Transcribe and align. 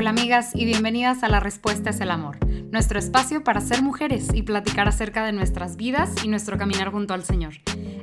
Hola 0.00 0.10
amigas 0.10 0.52
y 0.54 0.64
bienvenidas 0.64 1.24
a 1.24 1.28
La 1.28 1.40
Respuesta 1.40 1.90
es 1.90 2.00
el 2.00 2.12
Amor, 2.12 2.38
nuestro 2.70 3.00
espacio 3.00 3.42
para 3.42 3.60
ser 3.60 3.82
mujeres 3.82 4.28
y 4.32 4.42
platicar 4.42 4.86
acerca 4.86 5.26
de 5.26 5.32
nuestras 5.32 5.76
vidas 5.76 6.12
y 6.22 6.28
nuestro 6.28 6.56
caminar 6.56 6.92
junto 6.92 7.14
al 7.14 7.24
Señor. 7.24 7.54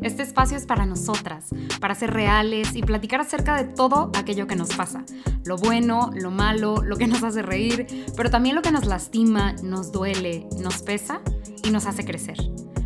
Este 0.01 0.21
espacio 0.21 0.57
es 0.57 0.65
para 0.65 0.85
nosotras, 0.85 1.51
para 1.79 1.95
ser 1.95 2.11
reales 2.11 2.75
y 2.75 2.81
platicar 2.81 3.21
acerca 3.21 3.55
de 3.55 3.73
todo 3.73 4.11
aquello 4.17 4.45
que 4.45 4.57
nos 4.57 4.75
pasa, 4.75 5.05
lo 5.45 5.55
bueno, 5.55 6.11
lo 6.13 6.31
malo, 6.31 6.83
lo 6.83 6.97
que 6.97 7.07
nos 7.07 7.23
hace 7.23 7.41
reír, 7.41 7.87
pero 8.17 8.29
también 8.29 8.57
lo 8.57 8.61
que 8.61 8.73
nos 8.73 8.85
lastima, 8.87 9.53
nos 9.63 9.93
duele, 9.93 10.49
nos 10.59 10.81
pesa 10.81 11.21
y 11.63 11.69
nos 11.69 11.85
hace 11.85 12.03
crecer. 12.03 12.35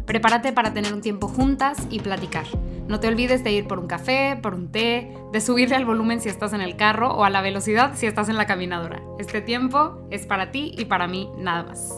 Prepárate 0.06 0.54
para 0.54 0.72
tener 0.72 0.94
un 0.94 1.02
tiempo 1.02 1.28
juntas 1.28 1.80
y 1.90 2.00
platicar. 2.00 2.46
No 2.90 3.00
te 3.00 3.08
olvides 3.08 3.44
de 3.44 3.52
ir 3.52 3.68
por 3.68 3.78
un 3.78 3.86
café, 3.86 4.36
por 4.42 4.56
un 4.56 4.72
té, 4.72 5.16
de 5.32 5.42
subirle 5.42 5.76
al 5.76 5.86
volumen 5.86 6.22
si 6.22 6.28
estás 6.28 6.54
en 6.54 6.62
el 6.62 6.76
carro 6.76 7.12
o 7.12 7.24
a 7.24 7.30
la 7.30 7.44
velocidad 7.44 7.96
si 7.96 8.08
estás 8.08 8.30
en 8.30 8.36
la 8.36 8.48
caminadora. 8.48 9.00
Este 9.20 9.42
tiempo 9.42 10.08
es 10.10 10.26
para 10.26 10.50
ti 10.50 10.74
y 10.76 10.86
para 10.86 11.08
mí 11.08 11.30
nada 11.38 11.62
más. 11.66 11.94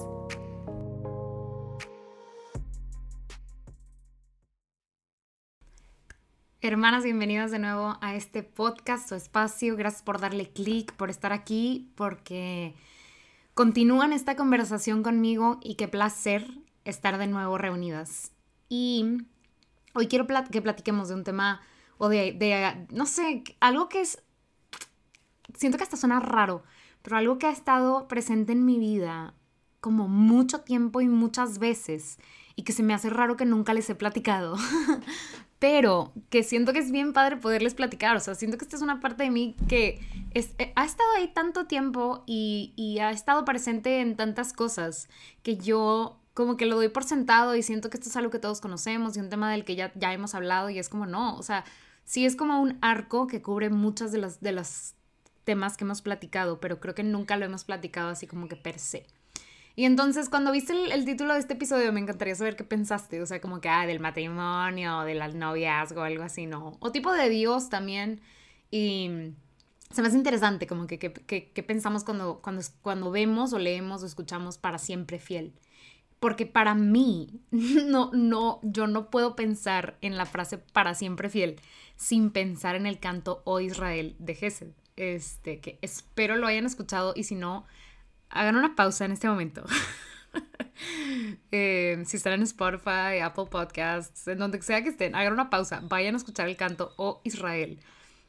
Hermanas, 6.60 7.06
bienvenidas 7.06 7.52
de 7.52 7.60
nuevo 7.60 7.98
a 8.02 8.16
este 8.16 8.44
podcast 8.44 9.10
o 9.14 9.16
espacio. 9.16 9.78
Gracias 9.78 10.04
por 10.04 10.20
darle 10.20 10.52
clic, 10.52 10.92
por 10.98 11.10
estar 11.10 11.32
aquí, 11.32 11.94
porque 11.96 12.76
continúan 13.54 14.12
esta 14.12 14.36
conversación 14.36 15.04
conmigo 15.04 15.58
y 15.64 15.76
qué 15.76 15.88
placer 15.88 16.46
estar 16.84 17.18
de 17.18 17.28
nuevo 17.28 17.58
reunidas. 17.58 18.34
Y 18.68 19.22
hoy 19.94 20.08
quiero 20.08 20.28
que 20.50 20.62
platiquemos 20.62 21.10
de 21.10 21.16
un 21.16 21.24
tema 21.24 21.62
o 21.98 22.10
de, 22.10 22.88
no 22.90 23.06
sé, 23.06 23.44
algo 23.60 23.88
que 23.88 24.02
es, 24.02 24.24
siento 25.56 25.78
que 25.78 25.84
hasta 25.84 25.98
suena 25.98 26.20
raro, 26.20 26.64
pero 27.02 27.18
algo 27.18 27.38
que 27.38 27.48
ha 27.48 27.52
estado 27.52 28.08
presente 28.08 28.54
en 28.54 28.66
mi 28.66 28.80
vida 28.80 29.36
como 29.80 30.08
mucho 30.08 30.62
tiempo 30.62 31.02
y 31.02 31.08
muchas 31.08 31.60
veces 31.60 32.18
y 32.56 32.64
que 32.64 32.74
se 32.74 32.84
me 32.84 32.94
hace 32.94 33.10
raro 33.10 33.38
que 33.38 33.46
nunca 33.46 33.74
les 33.74 33.90
he 33.90 33.96
platicado, 33.96 34.56
pero 35.60 36.12
que 36.30 36.44
siento 36.44 36.74
que 36.74 36.80
es 36.80 36.92
bien 36.92 37.14
padre 37.14 37.38
poderles 37.38 37.74
platicar, 37.74 38.16
o 38.16 38.20
sea, 38.20 38.36
siento 38.36 38.58
que 38.58 38.66
esta 38.66 38.76
es 38.76 38.82
una 38.82 39.00
parte 39.00 39.24
de 39.24 39.32
mí 39.32 39.56
que 39.68 40.00
es, 40.34 40.54
eh, 40.58 40.72
ha 40.76 40.86
estado 40.86 41.10
ahí 41.16 41.28
tanto 41.28 41.66
tiempo 41.66 42.24
y, 42.26 42.74
y 42.76 43.00
ha 43.00 43.12
estado 43.12 43.46
presente 43.46 44.02
en 44.02 44.16
tantas 44.16 44.54
cosas 44.54 45.10
que 45.44 45.58
yo 45.58 46.21
como 46.34 46.58
que 46.58 46.66
lo 46.66 46.76
doy 46.76 46.90
por 46.90 47.04
sentado 47.04 47.56
y 47.56 47.64
siento 47.64 47.90
que 47.90 47.98
esto 47.98 48.10
es 48.10 48.16
algo 48.16 48.32
que 48.32 48.40
todos 48.40 48.62
conocemos 48.62 49.18
y 49.18 49.20
un 49.20 49.30
tema 49.30 49.52
del 49.52 49.66
que 49.66 49.76
ya, 49.76 49.92
ya 49.96 50.14
hemos 50.14 50.34
hablado 50.36 50.70
y 50.70 50.80
es 50.80 50.90
como 50.90 51.06
no, 51.06 51.36
o 51.38 51.44
sea, 51.44 51.66
sí 52.04 52.26
es 52.26 52.36
como 52.36 52.62
un 52.62 52.78
arco 52.82 53.28
que 53.28 53.42
cubre 53.42 53.70
muchas 53.70 54.12
de 54.12 54.20
las 54.20 54.42
de 54.42 54.52
los 54.52 54.96
temas 55.44 55.76
que 55.76 55.84
hemos 55.84 56.02
platicado, 56.02 56.60
pero 56.60 56.80
creo 56.80 56.96
que 56.96 57.04
nunca 57.04 57.38
lo 57.38 57.46
hemos 57.46 57.64
platicado 57.64 58.10
así 58.10 58.28
como 58.28 58.48
que 58.48 58.56
per 58.56 58.80
se. 58.80 59.06
Y 59.76 59.86
entonces 59.86 60.30
cuando 60.30 60.52
viste 60.52 60.74
el, 60.74 61.06
título 61.06 61.34
de 61.34 61.40
este 61.40 61.54
episodio 61.54 61.92
me 61.94 62.00
encantaría 62.00 62.36
saber 62.36 62.56
qué 62.56 62.64
pensaste, 62.64 63.22
o 63.22 63.26
sea, 63.26 63.40
como 63.42 63.62
que, 63.62 63.70
ah, 63.70 63.88
del 63.88 64.00
matrimonio, 64.00 65.02
del 65.02 65.40
noviazgo, 65.40 66.02
algo 66.02 66.24
así, 66.24 66.46
¿no? 66.46 66.78
O 66.80 66.92
tipo 66.92 67.12
de 67.14 67.30
Dios 67.30 67.70
también. 67.70 68.22
Y 68.70 69.34
se 69.92 70.02
me 70.02 70.10
hace 70.10 70.18
interesante 70.18 70.68
como 70.68 70.88
que 70.88 71.00
qué 71.00 71.64
pensamos 71.64 72.04
cuando, 72.04 72.42
cuando, 72.42 72.62
cuando 72.82 73.12
vemos 73.12 73.54
o 73.54 73.60
leemos 73.60 74.04
o 74.04 74.06
escuchamos 74.06 74.58
para 74.58 74.78
siempre 74.78 75.20
fiel 75.20 75.54
porque 76.22 76.46
para 76.46 76.76
mí 76.76 77.42
no 77.52 78.12
no 78.14 78.60
yo 78.62 78.88
no 78.88 79.10
puedo 79.10 79.36
pensar 79.36 79.98
en 80.02 80.16
la 80.16 80.26
frase 80.26 80.60
para 80.60 80.94
siempre 80.94 81.28
fiel 81.28 81.60
sin 81.98 82.30
pensar 82.30 82.76
en 82.76 82.86
el 82.86 83.00
canto 83.00 83.42
Oh 83.44 83.60
Israel 83.60 84.16
de 84.20 84.36
Gesed. 84.36 84.72
Este 84.96 85.60
que 85.60 85.80
espero 85.82 86.38
lo 86.38 86.48
hayan 86.48 86.66
escuchado 86.66 87.14
y 87.16 87.24
si 87.24 87.36
no 87.36 87.66
hagan 88.30 88.56
una 88.56 88.76
pausa 88.76 89.04
en 89.04 89.12
este 89.12 89.28
momento. 89.28 89.66
Eh, 91.52 92.02
si 92.08 92.18
están 92.18 92.34
en 92.34 92.44
Spotify, 92.44 93.20
Apple 93.22 93.46
Podcasts, 93.52 94.28
en 94.30 94.40
donde 94.40 94.62
sea 94.62 94.82
que 94.82 94.90
estén, 94.90 95.14
hagan 95.14 95.34
una 95.34 95.50
pausa, 95.50 95.82
vayan 95.84 96.16
a 96.16 96.18
escuchar 96.18 96.48
el 96.48 96.56
canto 96.56 96.94
Oh 96.96 97.20
Israel 97.26 97.80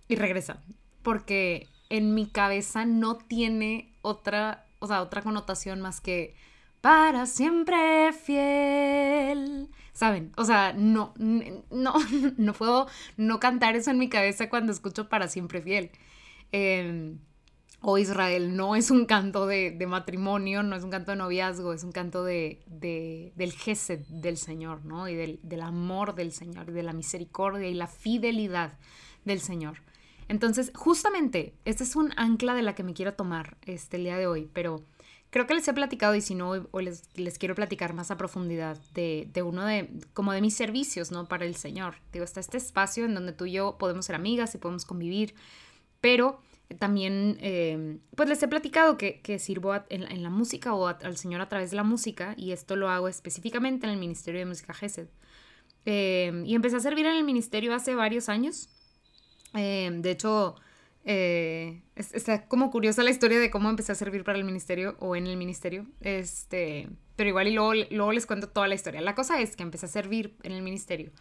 y 0.09 0.17
regresan, 0.17 0.59
porque 1.03 1.69
en 1.89 2.13
mi 2.13 2.27
cabeza 2.27 2.85
no 2.85 3.17
tiene 3.17 3.95
otra, 4.03 4.67
o 4.81 4.89
sea, 4.89 5.01
otra 5.01 5.23
connotación 5.23 5.81
más 5.81 6.01
que 6.01 6.35
para 6.83 7.27
siempre 7.27 8.13
fiel. 8.13 9.71
¿Saben? 9.95 10.33
O 10.37 10.45
sea, 10.45 10.75
no, 10.75 11.15
no, 11.17 11.95
no 12.37 12.53
puedo 12.53 12.89
no 13.17 13.41
cantar 13.41 13.77
eso 13.77 13.91
en 13.91 13.99
mi 13.99 14.11
cabeza 14.11 14.51
cuando 14.51 14.73
escucho 14.73 15.09
para 15.09 15.29
siempre 15.29 15.63
fiel. 15.63 15.91
Em, 16.51 17.19
o 17.81 17.99
Israel 17.99 18.57
no 18.57 18.77
es 18.77 18.91
un 18.91 19.07
canto 19.07 19.47
de, 19.47 19.77
matrimonio, 19.89 20.63
no 20.63 20.77
es 20.77 20.85
un 20.85 20.91
canto 20.91 21.13
de 21.13 21.17
noviazgo, 21.17 21.73
es 21.73 21.85
un 21.85 21.93
canto 21.93 22.25
de, 22.25 22.63
del 22.67 23.53
gesed 23.53 24.01
del 24.09 24.37
Señor, 24.37 24.85
¿no? 24.85 25.09
Y 25.09 25.15
del, 25.15 25.41
del 25.43 25.63
amor 25.63 26.15
del 26.15 26.33
Señor, 26.33 26.69
y 26.69 26.73
de 26.73 26.83
la 26.83 26.93
misericordia 26.93 27.69
y 27.69 27.75
la 27.75 27.87
fidelidad 27.87 28.79
del 29.25 29.41
Señor. 29.41 29.79
Entonces, 30.29 30.73
justamente, 30.75 31.55
este 31.65 31.85
es 31.85 31.95
un 31.95 32.13
ancla 32.17 32.55
de 32.55 32.63
la 32.63 32.75
que 32.75 32.85
me 32.85 32.95
quiero 32.95 33.15
tomar 33.15 33.57
este, 33.67 33.99
el 33.99 34.05
día 34.05 34.17
de 34.17 34.27
hoy, 34.27 34.49
pero 34.53 34.83
Creo 35.33 35.47
que 35.47 35.55
les 35.55 35.67
he 35.67 35.73
platicado 35.73 36.15
y 36.15 36.21
si 36.21 36.35
no, 36.35 36.69
les, 36.79 37.09
les, 37.17 37.39
quiero 37.39 37.55
platicar 37.55 37.95
más 37.95 38.11
a 38.11 38.19
profundidad 38.19 38.77
de, 38.93 39.31
de, 39.33 39.43
uno 39.43 39.65
de, 39.65 39.89
como 40.13 40.31
de 40.35 40.43
mis 40.43 40.55
servicios, 40.55 41.11
¿no? 41.11 41.27
Para 41.27 41.47
el 41.47 41.57
Señor. 41.57 41.95
Digo, 42.13 42.23
está 42.23 42.39
este 42.39 42.59
espacio 42.59 43.07
en 43.07 43.15
donde 43.15 43.33
tú 43.33 43.47
y 43.47 43.53
yo 43.53 43.79
podemos 43.79 44.05
ser 44.05 44.15
amigas 44.15 44.55
y 44.55 44.59
podemos 44.59 44.85
convivir, 44.85 45.35
pero 46.03 46.39
también, 46.79 47.39
eh, 47.41 47.97
pues 48.15 48.29
les 48.29 48.43
he 48.43 48.49
platicado 48.49 48.99
que, 48.99 49.23
que 49.23 49.39
sirvo 49.39 49.75
en, 49.89 50.23
la 50.23 50.29
música 50.29 50.75
o 50.75 50.87
al 50.87 51.17
Señor 51.17 51.41
a 51.41 51.49
través 51.49 51.71
de 51.71 51.79
la 51.79 51.83
música 51.83 52.35
y 52.37 52.53
esto 52.53 52.77
lo 52.77 52.91
hago 52.91 53.09
específicamente 53.09 53.87
en 53.87 53.93
el 53.95 53.99
Ministerio 53.99 54.41
de 54.41 54.47
Música 54.47 54.75
GESED. 54.75 55.09
Eh, 55.87 56.43
y 56.45 56.55
empecé 56.55 56.77
a 56.77 56.81
servir 56.81 57.07
en 57.07 57.17
el 57.17 57.25
ministerio 57.25 57.75
hace 57.75 57.95
varios 57.95 58.29
años. 58.29 58.69
Eh, 59.55 59.91
de 59.91 60.11
hecho, 60.11 60.57
eh, 61.05 61.83
está 61.97 62.47
como 62.47 62.71
curiosa 62.71 63.03
la 63.03 63.11
historia 63.11 63.41
de 63.41 63.51
cómo 63.51 63.69
empecé 63.69 63.93
a 63.93 63.97
servir 63.97 64.25
para 64.25 64.39
el 64.39 64.45
ministerio 64.45 64.97
o 65.01 65.17
en 65.17 65.27
el 65.27 65.37
ministerio. 65.37 65.87
Este, 66.01 66.89
pero 67.17 67.29
igual 67.29 67.49
y 67.49 67.53
luego, 67.53 67.75
luego 67.91 68.13
les 68.13 68.27
cuento 68.27 68.49
toda 68.49 68.69
la 68.69 68.75
historia. 68.75 69.01
La 69.01 69.15
cosa 69.15 69.41
es 69.41 69.57
que 69.57 69.63
empecé 69.63 69.87
a 69.87 69.89
servir 69.89 70.37
en 70.43 70.53
el 70.53 70.63
ministerio. 70.63 71.13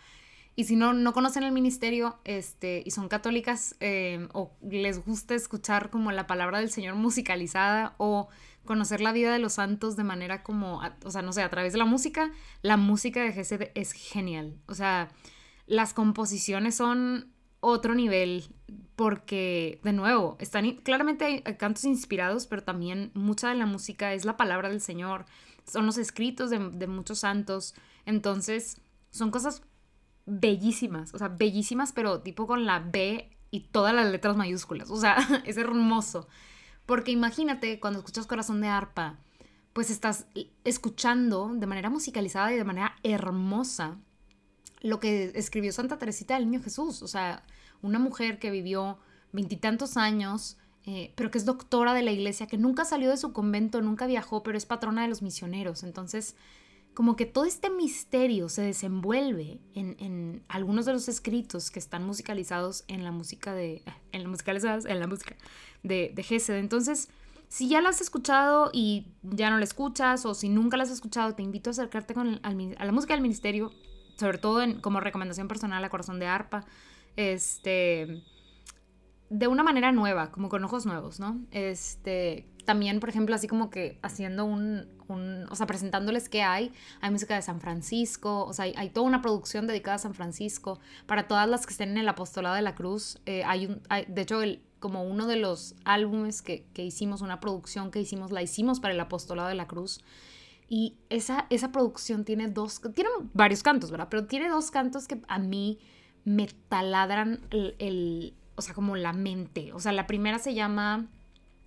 Y 0.56 0.66
si 0.66 0.76
no, 0.76 0.94
no 0.94 1.14
conocen 1.14 1.44
el 1.44 1.52
ministerio 1.52 2.20
este, 2.26 2.84
y 2.86 2.92
son 2.92 3.08
católicas 3.08 3.76
eh, 3.80 4.28
o 4.34 4.52
les 4.62 5.04
gusta 5.04 5.34
escuchar 5.34 5.90
como 5.90 6.12
la 6.12 6.28
palabra 6.28 6.60
del 6.60 6.70
Señor 6.70 6.96
musicalizada 6.96 7.96
o 7.98 8.28
conocer 8.66 9.02
la 9.02 9.14
vida 9.14 9.32
de 9.32 9.40
los 9.40 9.54
santos 9.54 9.96
de 9.96 10.04
manera 10.04 10.44
como, 10.44 10.82
o 11.06 11.10
sea, 11.12 11.22
no 11.22 11.32
sé, 11.34 11.42
a 11.42 11.50
través 11.50 11.72
de 11.72 11.80
la 11.80 11.86
música, 11.86 12.32
la 12.62 12.78
música 12.78 13.24
de 13.24 13.32
GSD 13.32 13.72
es 13.76 13.94
genial. 13.94 14.58
O 14.68 14.76
sea, 14.76 15.10
las 15.68 15.94
composiciones 15.94 16.76
son 16.76 17.32
otro 17.62 17.96
nivel 17.96 18.54
porque, 18.96 19.80
de 19.84 19.94
nuevo, 19.94 20.38
están 20.40 20.76
claramente 20.78 21.26
hay 21.26 21.56
cantos 21.58 21.86
inspirados, 21.86 22.48
pero 22.48 22.64
también 22.64 23.12
mucha 23.14 23.50
de 23.50 23.56
la 23.56 23.66
música 23.66 24.14
es 24.14 24.26
la 24.26 24.38
palabra 24.38 24.70
del 24.70 24.82
Señor, 24.82 25.26
son 25.66 25.86
los 25.86 25.98
escritos 25.98 26.50
de, 26.50 26.88
muchos 26.88 27.20
santos, 27.20 27.74
entonces 28.06 28.82
son 29.10 29.32
cosas 29.32 29.64
bellísimas, 30.26 31.14
o 31.14 31.18
sea, 31.18 31.30
bellísimas, 31.30 31.94
pero 31.94 32.22
tipo 32.22 32.48
con 32.48 32.66
la 32.66 32.80
B 32.80 33.30
y 33.50 33.62
todas 33.62 33.94
las 33.94 34.12
letras 34.12 34.36
mayúsculas, 34.38 34.90
o 34.90 34.98
sea, 34.98 35.18
es 35.46 35.58
hermoso, 35.58 36.28
porque 36.86 37.12
imagínate 37.12 37.80
cuando 37.80 38.00
escuchas 38.00 38.28
Corazón 38.28 38.62
de 38.62 38.68
Arpa, 38.68 39.18
pues 39.74 39.90
estás 39.90 40.28
escuchando 40.64 41.52
de 41.54 41.66
manera 41.66 41.90
musicalizada 41.90 42.54
y 42.54 42.58
de 42.58 42.66
manera 42.66 42.98
hermosa 43.04 43.98
lo 44.82 45.00
que 45.00 45.32
escribió 45.36 45.72
Santa 45.72 45.98
Teresita 45.98 46.34
del 46.34 46.50
Niño 46.50 46.64
Jesús, 46.64 47.02
o 47.02 47.08
sea, 47.08 47.44
una 47.82 48.00
mujer 48.00 48.40
que 48.40 48.52
vivió 48.52 49.00
veintitantos 49.32 49.98
años, 49.98 50.58
eh, 50.86 51.14
pero 51.16 51.32
que 51.32 51.38
es 51.38 51.46
doctora 51.46 51.94
de 51.94 52.02
la 52.02 52.12
iglesia, 52.12 52.48
que 52.48 52.58
nunca 52.58 52.86
salió 52.86 53.10
de 53.10 53.18
su 53.18 53.34
convento, 53.34 53.82
nunca 53.82 54.08
viajó, 54.08 54.44
pero 54.44 54.58
es 54.58 54.66
patrona 54.66 55.04
de 55.04 55.08
los 55.08 55.22
misioneros. 55.22 55.84
Entonces, 55.84 56.36
como 56.94 57.16
que 57.16 57.26
todo 57.26 57.46
este 57.46 57.70
misterio 57.70 58.50
se 58.50 58.62
desenvuelve 58.62 59.60
en, 59.76 60.44
algunos 60.48 60.86
de 60.86 60.94
los 60.94 61.08
escritos 61.08 61.72
que 61.72 61.80
están 61.80 62.04
musicalizados 62.06 62.84
en 62.88 63.04
la 63.04 63.12
música 63.12 63.54
de, 63.54 63.84
en 64.12 64.24
la 64.24 64.30
musicalizadas 64.30 64.86
en 64.86 65.00
la 65.00 65.08
música 65.08 65.36
de, 65.84 66.12
de. 66.14 66.60
Entonces, 66.60 67.10
si 67.48 67.68
ya 67.68 67.82
la 67.82 67.90
has 67.90 68.02
escuchado 68.02 68.70
y 68.74 69.08
ya 69.24 69.50
no 69.50 69.58
la 69.58 69.64
escuchas, 69.64 70.26
o 70.26 70.34
si 70.34 70.50
nunca 70.50 70.78
la 70.78 70.84
has 70.84 70.92
escuchado, 70.92 71.36
te 71.36 71.44
invito 71.44 71.70
a 71.70 71.72
acercarte 71.72 72.14
con 72.14 72.40
a 72.44 72.86
la 72.86 72.92
música 72.92 73.14
del 73.14 73.22
ministerio, 73.22 73.72
sobre 74.18 74.38
todo 74.38 74.62
en, 74.62 74.80
como 74.82 75.00
recomendación 75.00 75.48
personal 75.48 75.84
a 75.84 75.90
Corazón 75.90 76.20
de 76.20 76.28
Arpa, 76.28 76.66
este, 77.16 78.24
de 79.30 79.48
una 79.48 79.64
manera 79.64 79.92
nueva, 79.92 80.32
como 80.32 80.50
con 80.50 80.64
ojos 80.64 80.86
nuevos, 80.86 81.20
¿no? 81.20 81.42
Este, 81.52 82.48
también, 82.66 83.00
por 83.00 83.10
ejemplo, 83.10 83.36
así 83.36 83.48
como 83.48 83.70
que 83.70 84.00
haciendo 84.02 84.46
un, 84.46 84.88
un 85.08 85.48
o 85.50 85.56
sea, 85.56 85.68
presentándoles 85.68 86.30
qué 86.30 86.44
hay. 86.44 86.72
Hay 87.02 87.12
música 87.12 87.36
de 87.36 87.42
San 87.42 87.60
Francisco, 87.60 88.46
o 88.46 88.54
sea, 88.54 88.66
hay, 88.66 88.90
toda 88.90 89.08
una 89.08 89.22
producción 89.22 89.68
dedicada 89.68 89.96
a 89.96 90.00
San 90.00 90.14
Francisco. 90.14 90.80
Para 91.06 91.28
todas 91.28 91.48
las 91.48 91.66
que 91.66 91.72
estén 91.72 91.92
en 91.92 92.00
el 92.00 92.10
apostolado 92.10 92.56
de 92.56 92.62
la 92.62 92.76
cruz, 92.76 93.20
eh, 93.26 93.44
hay 93.46 93.68
un, 93.68 93.82
de 94.08 94.22
hecho, 94.22 94.42
el, 94.42 94.62
como 94.80 95.04
uno 95.04 95.28
de 95.28 95.38
los 95.38 95.76
álbumes 95.86 96.42
que, 96.42 96.66
que, 96.74 96.84
hicimos, 96.84 97.22
una 97.22 97.40
producción 97.40 97.92
que 97.92 98.02
hicimos, 98.02 98.32
la 98.32 98.42
hicimos 98.42 98.80
para 98.80 98.94
el 98.94 99.00
apostolado 99.00 99.50
de 99.50 99.56
la 99.56 99.68
cruz. 99.68 100.02
Y 100.68 100.96
esa, 101.10 101.48
esa 101.50 101.72
producción 101.72 102.24
tiene 102.24 102.48
dos, 102.48 102.82
tiene 102.96 103.10
varios 103.34 103.62
cantos, 103.62 103.92
¿verdad? 103.92 104.08
Pero 104.10 104.26
tiene 104.26 104.50
dos 104.50 104.72
cantos 104.72 105.08
que 105.08 105.22
a 105.28 105.38
mí 105.38 105.80
me 106.26 106.48
taladran 106.70 107.40
el 107.52 108.34
o 108.56 108.62
sea, 108.62 108.74
como 108.74 108.96
la 108.96 109.14
mente. 109.14 109.74
O 109.74 109.80
sea, 109.80 109.92
la 109.92 110.06
primera 110.08 110.38
se 110.38 110.54
llama 110.54 111.08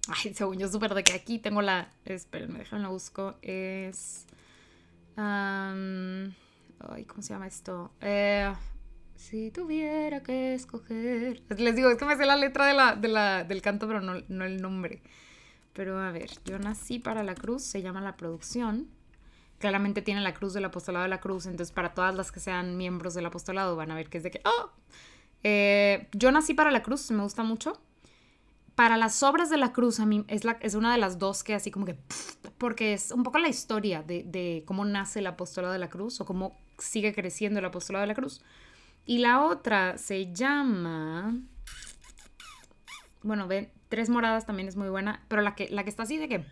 Ay, 0.08 0.34
según 0.34 0.58
yo, 0.58 0.68
súper 0.68 0.94
de 0.94 1.02
que 1.02 1.12
aquí 1.12 1.38
tengo 1.38 1.62
la. 1.62 1.88
Espérenme, 2.04 2.58
déjenme 2.60 2.82
la 2.82 2.88
busco. 2.88 3.36
Es. 3.42 4.26
ay, 5.16 6.34
¿cómo 7.06 7.22
se 7.22 7.32
llama 7.32 7.46
esto? 7.46 7.90
Eh, 8.00 8.52
si 9.16 9.50
tuviera 9.50 10.22
que 10.22 10.54
escoger. 10.54 11.42
Les 11.56 11.74
digo, 11.74 11.90
es 11.90 11.96
que 11.96 12.04
me 12.04 12.16
sé 12.16 12.26
la 12.26 12.36
letra 12.36 12.66
de 12.66 12.74
la, 12.74 12.96
de 12.96 13.08
la, 13.08 13.44
del 13.44 13.62
canto, 13.62 13.86
pero 13.86 14.00
no, 14.00 14.22
no 14.28 14.44
el 14.44 14.60
nombre. 14.60 15.02
Pero 15.72 15.98
a 15.98 16.12
ver, 16.12 16.30
yo 16.44 16.58
nací 16.58 16.98
para 16.98 17.24
la 17.24 17.34
cruz, 17.34 17.62
se 17.62 17.80
llama 17.80 18.00
la 18.00 18.16
producción. 18.16 18.88
Claramente 19.64 20.02
tiene 20.02 20.20
la 20.20 20.34
cruz 20.34 20.52
del 20.52 20.66
apostolado 20.66 21.05
de 21.05 21.08
la 21.08 21.20
cruz, 21.20 21.46
entonces 21.46 21.72
para 21.72 21.94
todas 21.94 22.14
las 22.14 22.31
que 22.31 22.38
sean 22.38 22.76
miembros 22.76 23.14
del 23.14 23.25
apostolado 23.25 23.76
van 23.76 23.90
a 23.90 23.94
ver 23.94 24.11
que 24.11 24.19
es 24.19 24.22
de 24.22 24.31
que. 24.31 24.43
¡Oh! 24.44 24.70
Eh, 25.43 26.06
yo 26.12 26.31
nací 26.31 26.52
para 26.52 26.70
la 26.70 26.82
cruz, 26.82 27.11
me 27.11 27.22
gusta 27.22 27.43
mucho 27.44 27.81
para 28.75 28.99
las 28.99 29.22
obras 29.22 29.49
de 29.49 29.56
la 29.56 29.72
cruz, 29.72 30.00
a 30.00 30.05
mí 30.05 30.22
es, 30.28 30.44
la, 30.44 30.58
es 30.61 30.75
una 30.75 30.93
de 30.93 30.99
las 30.99 31.19
dos 31.19 31.43
que 31.43 31.55
así 31.55 31.70
como 31.70 31.87
que, 31.87 31.96
porque 32.58 32.93
es 32.93 33.11
un 33.11 33.22
poco 33.22 33.38
la 33.38 33.49
historia 33.49 34.02
de, 34.02 34.64
cómo 34.66 34.84
nace 34.84 35.20
el 35.20 35.26
apostolado 35.28 35.72
de 35.72 35.78
la 35.78 35.88
cruz 35.88 36.20
o 36.20 36.26
cómo 36.26 36.55
sigue 36.76 37.14
creciendo 37.14 37.60
el 37.60 37.64
apostolado 37.64 38.02
de 38.02 38.08
la 38.08 38.14
cruz. 38.14 38.43
Y 39.06 39.17
la 39.17 39.46
otra 39.46 39.96
se 39.96 40.31
llama, 40.31 41.38
bueno, 43.22 43.46
ven, 43.46 43.70
Tres 43.88 44.08
Moradas 44.08 44.46
también 44.46 44.69
es 44.69 44.76
muy 44.76 44.88
buena, 44.88 45.22
pero 45.28 45.42
la 45.42 45.54
que, 45.54 45.69
la 45.69 45.84
que 45.84 45.90
está 45.90 46.04
así 46.04 46.16
de 46.16 46.28
que, 46.28 46.44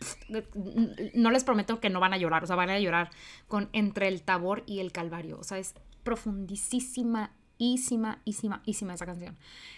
no 1.14 1.30
les 1.30 1.44
prometo 1.44 1.80
que 1.80 1.90
no 1.90 2.00
van 2.00 2.12
a 2.12 2.18
llorar, 2.18 2.44
o 2.44 2.46
sea, 2.46 2.56
van 2.56 2.70
a 2.70 2.78
llorar 2.78 3.10
con 3.48 3.68
Entre 3.72 4.08
el 4.08 4.22
Tabor 4.22 4.62
y 4.66 4.80
el 4.80 4.92
Calvario, 4.92 5.38
o 5.38 5.44
sea, 5.44 5.58
es 5.58 5.74
profundísima 6.02 7.32
ísima, 7.62 8.20
ísima, 8.24 8.60
ísima 8.66 8.94
esa 8.94 9.06
canción. 9.06 9.36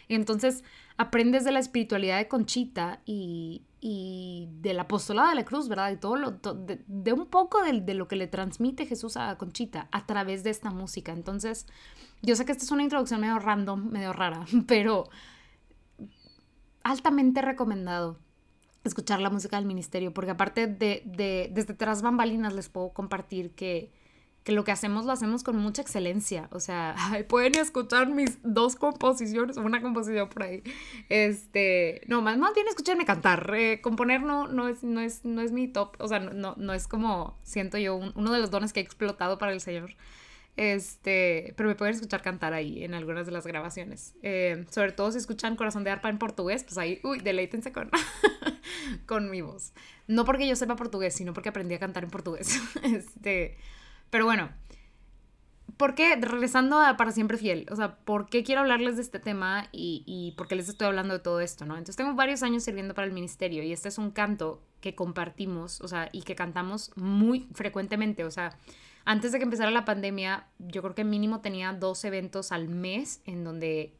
Y 0.08 0.14
entonces 0.14 0.64
aprendes 0.96 1.44
de 1.44 1.52
la 1.52 1.58
espiritualidad 1.58 2.16
de 2.16 2.28
Conchita 2.28 3.00
y, 3.04 3.62
y 3.80 4.48
del 4.60 4.80
apostolado 4.80 5.28
de 5.28 5.34
la 5.34 5.44
cruz, 5.44 5.68
¿verdad? 5.68 5.92
Y 5.92 5.96
todo 5.96 6.16
lo, 6.16 6.30
de, 6.30 7.12
un 7.12 7.26
poco 7.26 7.62
de, 7.62 7.80
de, 7.80 7.94
lo 7.94 8.08
que 8.08 8.16
le 8.16 8.26
transmite 8.26 8.86
Jesús 8.86 9.16
a 9.16 9.36
Conchita 9.36 9.88
a 9.92 10.06
través 10.06 10.44
de 10.44 10.50
esta 10.50 10.70
música. 10.70 11.12
Entonces, 11.12 11.66
yo 12.22 12.36
sé 12.36 12.46
que 12.46 12.52
esta 12.52 12.64
es 12.64 12.70
una 12.70 12.82
introducción 12.82 13.20
medio 13.20 13.38
random, 13.38 13.90
medio 13.90 14.12
rara, 14.12 14.46
pero 14.66 15.10
altamente 16.84 17.42
recomendado 17.42 18.18
escuchar 18.84 19.20
la 19.20 19.30
música 19.30 19.56
del 19.56 19.66
ministerio, 19.66 20.14
porque 20.14 20.30
aparte 20.30 20.66
de, 20.68 21.02
de 21.04 21.50
desde 21.52 21.74
tras 21.74 22.02
bambalinas 22.02 22.52
les 22.52 22.68
puedo 22.68 22.90
compartir 22.90 23.50
que 23.52 23.90
que 24.44 24.52
lo 24.52 24.62
que 24.62 24.72
hacemos 24.72 25.06
lo 25.06 25.12
hacemos 25.12 25.42
con 25.42 25.56
mucha 25.56 25.82
excelencia. 25.82 26.48
O 26.52 26.60
sea, 26.60 26.94
pueden 27.28 27.56
escuchar 27.56 28.08
mis 28.08 28.38
dos 28.42 28.76
composiciones, 28.76 29.56
una 29.56 29.80
composición 29.80 30.28
por 30.28 30.44
ahí. 30.44 30.62
Este, 31.08 32.02
no, 32.06 32.20
más, 32.20 32.36
más 32.36 32.54
bien 32.54 32.68
escucharme 32.68 33.06
cantar. 33.06 33.50
Eh, 33.56 33.80
componer 33.80 34.22
no, 34.22 34.46
no, 34.46 34.68
es, 34.68 34.84
no, 34.84 35.00
es, 35.00 35.24
no 35.24 35.40
es 35.40 35.50
mi 35.50 35.66
top, 35.66 35.96
o 35.98 36.06
sea, 36.06 36.20
no, 36.20 36.54
no 36.56 36.74
es 36.74 36.86
como, 36.86 37.38
siento 37.42 37.78
yo, 37.78 37.96
uno 37.96 38.32
de 38.32 38.38
los 38.38 38.50
dones 38.50 38.72
que 38.72 38.80
he 38.80 38.82
explotado 38.82 39.38
para 39.38 39.52
el 39.52 39.60
Señor. 39.60 39.96
Este, 40.56 41.52
pero 41.56 41.68
me 41.68 41.74
pueden 41.74 41.94
escuchar 41.94 42.22
cantar 42.22 42.52
ahí 42.52 42.84
en 42.84 42.94
algunas 42.94 43.26
de 43.26 43.32
las 43.32 43.46
grabaciones. 43.46 44.14
Eh, 44.22 44.64
sobre 44.70 44.92
todo 44.92 45.10
si 45.10 45.18
escuchan 45.18 45.56
Corazón 45.56 45.82
de 45.82 45.90
Arpa 45.90 46.08
en 46.08 46.18
portugués, 46.18 46.62
pues 46.62 46.78
ahí, 46.78 47.00
uy, 47.02 47.18
deleítense 47.18 47.72
con, 47.72 47.90
con 49.06 49.30
mi 49.30 49.40
voz. 49.40 49.72
No 50.06 50.24
porque 50.24 50.46
yo 50.46 50.54
sepa 50.54 50.76
portugués, 50.76 51.14
sino 51.14 51.32
porque 51.32 51.48
aprendí 51.48 51.74
a 51.74 51.80
cantar 51.80 52.04
en 52.04 52.10
portugués. 52.10 52.60
Este, 52.84 53.56
pero 54.10 54.26
bueno, 54.26 54.50
¿por 55.76 55.94
qué? 55.94 56.14
Regresando 56.16 56.78
a 56.78 56.96
Para 56.96 57.10
Siempre 57.10 57.36
Fiel, 57.36 57.66
o 57.70 57.76
sea, 57.76 57.96
¿por 57.96 58.28
qué 58.28 58.44
quiero 58.44 58.60
hablarles 58.60 58.96
de 58.96 59.02
este 59.02 59.18
tema 59.18 59.68
y, 59.72 60.04
y 60.06 60.32
por 60.36 60.46
qué 60.46 60.54
les 60.54 60.68
estoy 60.68 60.86
hablando 60.86 61.14
de 61.14 61.20
todo 61.20 61.40
esto, 61.40 61.64
no? 61.64 61.74
Entonces 61.74 61.96
tengo 61.96 62.14
varios 62.14 62.42
años 62.44 62.62
sirviendo 62.62 62.94
para 62.94 63.06
el 63.06 63.12
ministerio 63.12 63.62
y 63.64 63.72
este 63.72 63.88
es 63.88 63.98
un 63.98 64.12
canto 64.12 64.62
que 64.80 64.94
compartimos, 64.94 65.80
o 65.80 65.88
sea, 65.88 66.10
y 66.12 66.22
que 66.22 66.36
cantamos 66.36 66.92
muy 66.94 67.48
frecuentemente, 67.54 68.22
o 68.22 68.30
sea, 68.30 68.56
antes 69.04 69.32
de 69.32 69.38
que 69.38 69.44
empezara 69.44 69.70
la 69.70 69.84
pandemia, 69.84 70.46
yo 70.58 70.82
creo 70.82 70.94
que 70.94 71.04
mínimo 71.04 71.40
tenía 71.40 71.72
dos 71.72 72.04
eventos 72.04 72.52
al 72.52 72.68
mes 72.68 73.20
en 73.26 73.44
donde, 73.44 73.98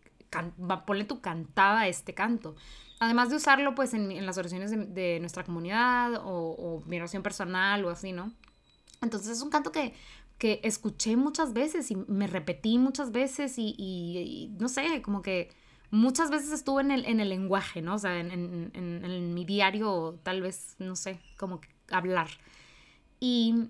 ponle 0.86 1.04
tu 1.04 1.20
cantada 1.20 1.86
este 1.88 2.14
canto. 2.14 2.56
Además 3.00 3.30
de 3.30 3.36
usarlo 3.36 3.74
pues 3.74 3.92
en, 3.94 4.24
las 4.24 4.38
oraciones 4.38 4.70
de, 4.70 5.18
nuestra 5.20 5.44
comunidad 5.44 6.14
o, 6.16 6.50
o 6.52 6.82
mi 6.86 6.96
oración 6.96 7.22
personal 7.22 7.84
o 7.84 7.90
así, 7.90 8.12
¿no? 8.12 8.32
Entonces 9.02 9.36
es 9.36 9.42
un 9.42 9.50
canto 9.50 9.70
que, 9.72 9.94
que 10.38 10.60
escuché 10.64 11.16
muchas 11.16 11.52
veces 11.52 11.90
y 11.90 11.96
me 11.96 12.26
repetí 12.26 12.78
muchas 12.78 13.12
veces 13.12 13.54
y, 13.56 14.50
no 14.58 14.68
sé, 14.68 15.02
como 15.02 15.22
que 15.22 15.50
muchas 15.90 16.30
veces 16.30 16.52
estuve 16.52 16.82
en 16.82 16.90
el, 16.90 17.04
en 17.06 17.20
el 17.20 17.28
lenguaje, 17.28 17.82
¿no? 17.82 17.94
O 17.94 17.98
sea, 17.98 18.18
en, 18.18 18.30
en, 18.30 18.72
en, 18.74 19.34
mi 19.34 19.44
diario, 19.44 20.18
tal 20.22 20.42
vez, 20.42 20.74
no 20.78 20.96
sé, 20.96 21.20
como 21.38 21.60
hablar. 21.90 22.28
Y 23.20 23.68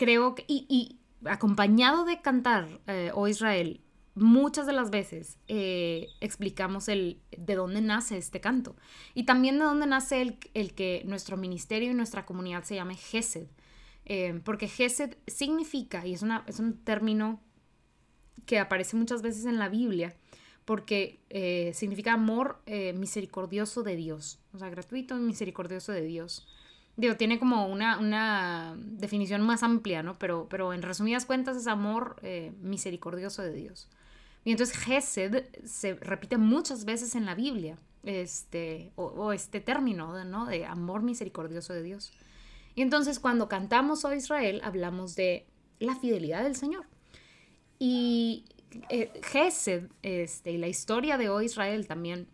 creo 0.00 0.34
que, 0.34 0.46
y, 0.48 0.64
y 0.70 0.98
acompañado 1.28 2.06
de 2.06 2.22
cantar 2.22 2.80
eh, 2.86 3.10
O 3.14 3.28
Israel, 3.28 3.82
muchas 4.14 4.66
de 4.66 4.72
las 4.72 4.90
veces 4.90 5.36
eh, 5.46 6.08
explicamos 6.22 6.88
el 6.88 7.20
de 7.36 7.54
dónde 7.54 7.82
nace 7.82 8.16
este 8.16 8.40
canto 8.40 8.76
y 9.14 9.24
también 9.24 9.58
de 9.58 9.64
dónde 9.64 9.86
nace 9.86 10.22
el, 10.22 10.38
el 10.54 10.72
que 10.72 11.02
nuestro 11.04 11.36
ministerio 11.36 11.90
y 11.90 11.94
nuestra 11.94 12.24
comunidad 12.24 12.64
se 12.64 12.76
llame 12.76 12.96
Gesed. 12.96 13.48
Eh, 14.06 14.40
porque 14.42 14.68
Gesed 14.68 15.18
significa, 15.26 16.06
y 16.06 16.14
es, 16.14 16.22
una, 16.22 16.44
es 16.46 16.60
un 16.60 16.82
término 16.82 17.42
que 18.46 18.58
aparece 18.58 18.96
muchas 18.96 19.20
veces 19.20 19.44
en 19.44 19.58
la 19.58 19.68
Biblia, 19.68 20.16
porque 20.64 21.20
eh, 21.28 21.72
significa 21.74 22.14
amor 22.14 22.62
eh, 22.64 22.94
misericordioso 22.94 23.82
de 23.82 23.96
Dios, 23.96 24.40
o 24.54 24.58
sea, 24.58 24.70
gratuito 24.70 25.14
y 25.18 25.20
misericordioso 25.20 25.92
de 25.92 26.02
Dios. 26.02 26.48
Digo, 26.96 27.16
tiene 27.16 27.38
como 27.38 27.66
una, 27.66 27.98
una 27.98 28.74
definición 28.76 29.42
más 29.42 29.62
amplia, 29.62 30.02
¿no? 30.02 30.18
Pero, 30.18 30.48
pero 30.50 30.72
en 30.74 30.82
resumidas 30.82 31.24
cuentas 31.24 31.56
es 31.56 31.66
amor 31.66 32.16
misericordioso 32.60 33.42
de 33.42 33.52
Dios. 33.52 33.88
Y 34.44 34.52
entonces 34.52 34.76
Gesed 34.76 35.44
se 35.64 35.94
repite 35.94 36.36
muchas 36.36 36.84
veces 36.84 37.14
en 37.14 37.26
la 37.26 37.34
Biblia, 37.34 37.78
este, 38.02 38.92
o, 38.96 39.04
o 39.04 39.32
este 39.32 39.60
término, 39.60 40.24
¿no? 40.24 40.46
De 40.46 40.66
amor 40.66 41.02
misericordioso 41.02 41.72
de 41.72 41.82
Dios. 41.82 42.12
Y 42.74 42.82
entonces 42.82 43.18
cuando 43.18 43.48
cantamos 43.48 44.04
Oh 44.04 44.14
Israel, 44.14 44.60
hablamos 44.64 45.14
de 45.16 45.46
la 45.78 45.96
fidelidad 45.96 46.42
del 46.42 46.56
Señor. 46.56 46.86
Y 47.78 48.44
eh, 48.88 49.20
Gesed, 49.22 49.88
este, 50.02 50.52
y 50.52 50.58
la 50.58 50.68
historia 50.68 51.18
de 51.18 51.28
Oh 51.28 51.42
Israel 51.42 51.86
también 51.86 52.28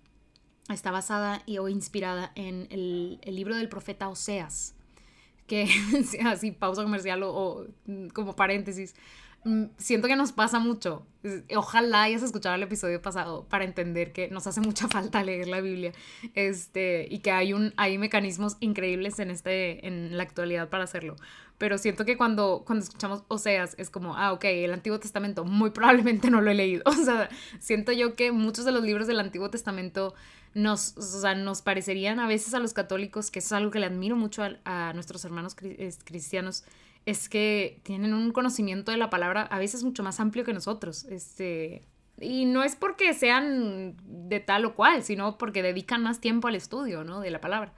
está 0.69 0.91
basada 0.91 1.43
y 1.47 1.59
o 1.59 1.69
inspirada 1.69 2.33
en 2.35 2.67
el, 2.71 3.21
libro 3.25 3.57
del 3.57 3.69
profeta 3.69 4.09
Oseas, 4.09 4.75
que 5.47 5.69
así 6.25 6.51
pausa 6.51 6.83
comercial 6.83 7.23
o 7.23 7.67
como 8.13 8.35
paréntesis, 8.35 8.95
Mm, 9.47 9.67
siento 9.77 10.09
que 10.09 10.17
nos 10.17 10.33
pasa 10.33 10.59
mucho. 10.59 11.07
Ojalá 11.55 12.03
hayas 12.03 12.25
escuchado 12.25 12.57
el 12.57 12.65
episodio 12.65 13.01
pasado 13.01 13.47
para 13.49 13.65
entender 13.65 14.13
que 14.13 14.29
nos 14.29 14.49
hace 14.49 14.61
mucha 14.61 14.89
falta 14.89 15.23
leer 15.23 15.47
la 15.47 15.61
Biblia 15.61 15.93
este, 16.35 17.07
y 17.09 17.21
que 17.21 17.31
hay, 17.31 17.53
un, 17.53 17.73
hay 17.77 17.97
mecanismos 17.97 18.57
increíbles 18.59 19.21
en, 19.21 19.31
este, 19.31 19.87
en 19.87 20.17
la 20.17 20.25
actualidad 20.25 20.69
para 20.69 20.83
hacerlo. 20.83 21.15
Pero 21.59 21.79
siento 21.79 22.05
que 22.05 22.17
cuando, 22.17 22.65
cuando 22.67 22.85
escuchamos 22.85 23.23
Oseas 23.29 23.75
es 23.79 23.89
como, 23.89 24.17
ah, 24.17 24.33
ok, 24.33 24.45
el 24.45 24.73
Antiguo 24.75 25.01
Testamento 25.01 25.45
muy 25.45 25.71
probablemente 25.71 26.31
no 26.31 26.41
lo 26.41 26.51
he 26.51 26.55
leído. 26.55 26.83
O 26.87 26.93
sea, 26.93 27.29
siento 27.61 27.93
yo 27.93 28.15
que 28.15 28.33
muchos 28.33 28.65
de 28.65 28.73
los 28.73 28.83
libros 28.83 29.07
del 29.07 29.21
Antiguo 29.21 29.49
Testamento 29.51 30.15
nos, 30.55 30.97
o 30.97 31.21
sea, 31.21 31.35
nos 31.35 31.63
parecerían 31.63 32.19
a 32.19 32.27
veces 32.27 32.55
a 32.55 32.59
los 32.59 32.73
católicos, 32.73 33.31
que 33.31 33.39
eso 33.39 33.49
es 33.49 33.53
algo 33.53 33.71
que 33.71 33.79
le 33.79 33.87
admiro 33.87 34.17
mucho 34.17 34.43
a, 34.43 34.57
a 34.65 34.93
nuestros 34.93 35.25
hermanos 35.25 35.55
cristianos, 35.55 36.65
es 37.05 37.29
que 37.29 37.81
tienen 37.85 38.15
un 38.15 38.33
conocimiento 38.33 38.91
de 38.91 38.99
la 38.99 39.11
palabra 39.11 39.43
a 39.43 39.59
veces 39.59 39.85
mucho 39.85 40.03
más 40.03 40.19
amplio 40.19 40.45
que 40.45 40.53
nosotros. 40.53 41.05
Este, 41.05 41.83
y 42.21 42.47
no 42.47 42.65
es 42.65 42.77
porque 42.77 43.13
sean 43.15 43.95
de 44.05 44.41
tal 44.41 44.65
o 44.65 44.75
cual, 44.75 45.03
sino 45.03 45.39
porque 45.39 45.63
dedican 45.63 46.03
más 46.03 46.21
tiempo 46.21 46.49
al 46.49 46.57
estudio, 46.57 47.05
¿no? 47.05 47.21
De 47.21 47.31
la 47.31 47.41
palabra. 47.41 47.73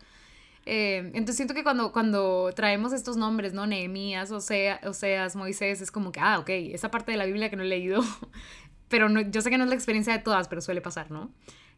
Eh, 0.71 0.99
entonces 1.15 1.37
siento 1.37 1.55
que 1.55 1.63
cuando, 1.63 1.93
cuando 1.93 2.53
traemos 2.55 2.93
estos 2.93 3.17
nombres, 3.17 3.55
¿no? 3.55 3.67
Nehemías, 3.67 4.31
Osea, 4.31 4.79
Oseas, 4.85 5.35
Moisés, 5.35 5.81
es 5.81 5.91
como 5.91 6.13
que, 6.13 6.21
ah, 6.21 6.39
ok, 6.39 6.51
esa 6.51 6.91
parte 6.91 7.11
de 7.11 7.17
la 7.17 7.25
Biblia 7.25 7.49
que 7.49 7.57
no 7.57 7.63
he 7.63 7.67
leído, 7.67 8.03
pero 8.89 9.09
no, 9.09 9.23
yo 9.23 9.41
sé 9.41 9.49
que 9.49 9.57
no 9.57 9.65
es 9.65 9.71
la 9.71 9.77
experiencia 9.77 10.13
de 10.13 10.19
todas, 10.19 10.47
pero 10.47 10.61
suele 10.61 10.83
pasar, 10.83 11.11
¿no? 11.11 11.33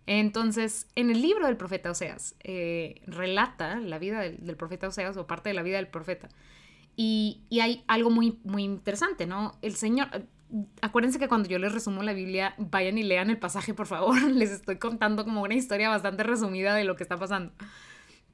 Entonces, 0.06 0.88
en 0.97 1.11
el 1.11 1.23
libro 1.23 1.47
del 1.47 1.56
profeta 1.56 1.92
Oseas, 1.92 2.35
eh, 2.42 3.00
relata 3.06 3.76
la 3.76 4.00
vida 4.00 4.18
del, 4.23 4.56
profeta 4.56 4.88
Oseas 4.88 5.16
o 5.16 5.25
parte 5.25 5.50
de 5.50 5.54
la 5.54 5.62
vida 5.62 5.76
del 5.76 5.87
profeta. 5.87 6.28
Y, 6.97 7.42
y, 7.49 7.61
hay 7.61 7.85
algo 7.87 8.11
muy, 8.11 8.40
muy 8.42 8.64
interesante, 8.64 9.25
¿no? 9.25 9.56
El 9.62 9.76
Señor, 9.76 10.09
acuérdense 10.82 11.20
que 11.20 11.28
cuando 11.28 11.49
yo 11.49 11.61
les 11.61 11.73
resumo 11.73 12.02
la 12.02 12.12
Biblia, 12.12 12.54
vayan 12.59 12.99
y 12.99 13.04
lean 13.04 13.30
el 13.30 13.38
pasaje, 13.38 13.73
por 13.73 13.87
favor. 13.87 14.20
Les 14.32 14.50
estoy 14.50 14.78
contando 14.78 15.25
como 15.25 15.42
una 15.42 15.54
historia 15.54 15.88
bastante 15.88 16.25
resumida 16.25 16.75
de 16.75 16.82
lo 16.82 16.97
que 16.97 17.04
está 17.04 17.16
pasando. 17.16 17.52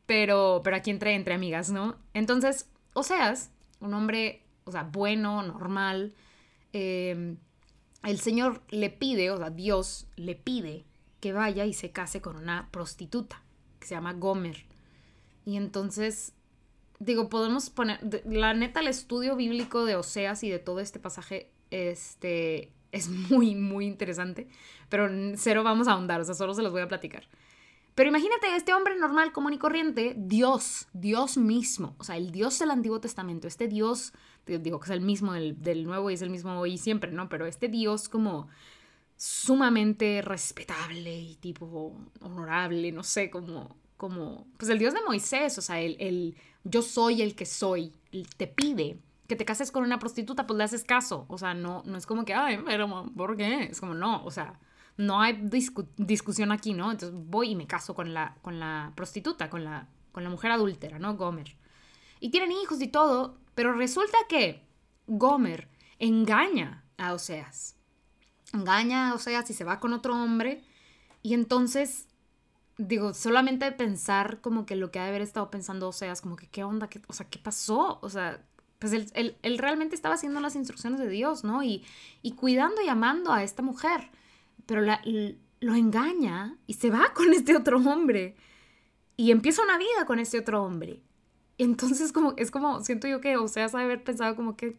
Pero, 0.06 0.60
pero 0.62 0.76
aquí 0.76 0.90
entre, 0.90 1.14
entre 1.14 1.34
amigas, 1.34 1.70
¿no? 1.70 1.96
Entonces, 2.14 2.70
Oseas, 2.94 3.50
un 3.80 3.92
hombre, 3.94 4.44
o 4.64 4.72
sea, 4.72 4.84
bueno, 4.84 5.42
normal, 5.42 6.14
eh, 6.72 7.36
el 8.04 8.20
Señor 8.20 8.62
le 8.70 8.90
pide, 8.90 9.30
o 9.30 9.36
sea, 9.36 9.50
Dios 9.50 10.06
le 10.16 10.34
pide 10.34 10.84
que 11.20 11.32
vaya 11.32 11.64
y 11.64 11.72
se 11.72 11.90
case 11.90 12.20
con 12.20 12.36
una 12.36 12.68
prostituta 12.70 13.42
que 13.80 13.86
se 13.86 13.94
llama 13.94 14.12
Gomer. 14.12 14.64
Y 15.44 15.56
entonces, 15.56 16.32
digo, 16.98 17.28
podemos 17.28 17.70
poner, 17.70 18.00
la 18.26 18.54
neta, 18.54 18.80
el 18.80 18.88
estudio 18.88 19.36
bíblico 19.36 19.84
de 19.84 19.96
Oseas 19.96 20.42
y 20.44 20.50
de 20.50 20.58
todo 20.58 20.80
este 20.80 20.98
pasaje, 20.98 21.50
este, 21.70 22.72
es 22.92 23.08
muy, 23.08 23.54
muy 23.54 23.86
interesante, 23.86 24.48
pero 24.88 25.08
cero 25.36 25.64
vamos 25.64 25.88
a 25.88 25.92
ahondar, 25.92 26.20
o 26.20 26.24
sea, 26.24 26.34
solo 26.34 26.54
se 26.54 26.62
los 26.62 26.72
voy 26.72 26.82
a 26.82 26.88
platicar. 26.88 27.28
Pero 27.96 28.10
imagínate, 28.10 28.54
este 28.54 28.74
hombre 28.74 28.94
normal, 28.94 29.32
común 29.32 29.54
y 29.54 29.58
corriente, 29.58 30.12
Dios, 30.18 30.86
Dios 30.92 31.38
mismo, 31.38 31.96
o 31.96 32.04
sea, 32.04 32.18
el 32.18 32.30
Dios 32.30 32.58
del 32.58 32.70
Antiguo 32.70 33.00
Testamento, 33.00 33.48
este 33.48 33.68
Dios, 33.68 34.12
digo 34.44 34.78
que 34.78 34.84
es 34.84 34.90
el 34.90 35.00
mismo 35.00 35.32
del, 35.32 35.84
Nuevo 35.84 36.10
y 36.10 36.14
es 36.14 36.20
el 36.20 36.28
mismo 36.28 36.60
hoy 36.60 36.74
y 36.74 36.78
siempre, 36.78 37.10
¿no? 37.10 37.30
Pero 37.30 37.46
este 37.46 37.68
Dios 37.68 38.10
como 38.10 38.48
sumamente 39.16 40.20
respetable 40.20 41.18
y 41.18 41.36
tipo 41.36 41.96
honorable, 42.20 42.92
no 42.92 43.02
sé, 43.02 43.30
como, 43.30 43.74
como, 43.96 44.46
pues 44.58 44.70
el 44.70 44.78
Dios 44.78 44.92
de 44.92 45.00
Moisés, 45.00 45.56
o 45.56 45.62
sea, 45.62 45.80
el, 45.80 45.96
el 45.98 46.36
yo 46.64 46.82
soy 46.82 47.22
el 47.22 47.34
que 47.34 47.46
soy, 47.46 47.94
te 48.36 48.46
pide 48.46 48.98
que 49.26 49.36
te 49.36 49.46
cases 49.46 49.72
con 49.72 49.84
una 49.84 49.98
prostituta, 49.98 50.46
pues 50.46 50.58
le 50.58 50.64
haces 50.64 50.84
caso, 50.84 51.24
o 51.28 51.38
sea, 51.38 51.54
no, 51.54 51.82
no 51.86 51.96
es 51.96 52.04
como 52.04 52.26
que, 52.26 52.34
ay, 52.34 52.58
pero, 52.66 53.10
¿por 53.16 53.38
qué? 53.38 53.64
Es 53.64 53.80
como, 53.80 53.94
no, 53.94 54.22
o 54.22 54.30
sea, 54.30 54.60
no 54.96 55.20
hay 55.20 55.38
discusión 55.96 56.52
aquí, 56.52 56.72
¿no? 56.72 56.90
Entonces 56.90 57.16
voy 57.18 57.50
y 57.50 57.56
me 57.56 57.66
caso 57.66 57.94
con 57.94 58.14
la, 58.14 58.36
con 58.42 58.58
la 58.58 58.92
prostituta, 58.94 59.50
con 59.50 59.64
la, 59.64 59.88
con 60.12 60.24
la 60.24 60.30
mujer 60.30 60.50
adúltera, 60.50 60.98
¿no? 60.98 61.16
Gomer. 61.16 61.56
Y 62.18 62.30
tienen 62.30 62.52
hijos 62.52 62.80
y 62.80 62.88
todo, 62.88 63.38
pero 63.54 63.74
resulta 63.74 64.16
que 64.28 64.66
Gomer 65.06 65.68
engaña 65.98 66.84
a 66.96 67.12
Oseas. 67.12 67.76
Engaña 68.54 69.10
a 69.10 69.14
Oseas 69.14 69.50
y 69.50 69.54
se 69.54 69.64
va 69.64 69.80
con 69.80 69.92
otro 69.92 70.14
hombre. 70.14 70.64
Y 71.22 71.34
entonces, 71.34 72.08
digo, 72.78 73.12
solamente 73.12 73.70
pensar 73.72 74.40
como 74.40 74.64
que 74.64 74.76
lo 74.76 74.90
que 74.90 74.98
ha 74.98 75.02
de 75.02 75.10
haber 75.10 75.22
estado 75.22 75.50
pensando 75.50 75.88
Oseas, 75.88 76.22
como 76.22 76.36
que 76.36 76.48
qué 76.48 76.64
onda, 76.64 76.88
¿Qué, 76.88 77.02
o 77.06 77.12
sea, 77.12 77.28
¿qué 77.28 77.38
pasó? 77.38 77.98
O 78.00 78.08
sea, 78.08 78.42
pues 78.78 78.94
él, 78.94 79.36
él, 79.42 79.58
realmente 79.58 79.94
estaba 79.94 80.14
haciendo 80.14 80.40
las 80.40 80.56
instrucciones 80.56 81.00
de 81.00 81.08
Dios, 81.08 81.44
¿no? 81.44 81.62
Y, 81.62 81.84
y 82.22 82.32
cuidando 82.32 82.80
y 82.80 82.88
amando 82.88 83.32
a 83.32 83.42
esta 83.42 83.62
mujer 83.62 84.10
pero 84.66 84.82
lo 84.82 85.74
engaña 85.74 86.58
y 86.66 86.74
se 86.74 86.90
va 86.90 87.12
con 87.14 87.32
este 87.32 87.56
otro 87.56 87.78
hombre 87.78 88.36
y 89.16 89.30
empieza 89.30 89.62
una 89.62 89.78
vida 89.78 90.04
con 90.06 90.18
este 90.18 90.38
otro 90.38 90.62
hombre. 90.62 91.02
Entonces 91.58 92.12
como, 92.12 92.34
es 92.36 92.50
como, 92.50 92.82
siento 92.82 93.08
yo 93.08 93.20
que, 93.20 93.36
o 93.36 93.48
sea, 93.48 93.68
sabe 93.68 93.84
haber 93.84 94.04
pensado 94.04 94.36
como 94.36 94.56
que, 94.56 94.78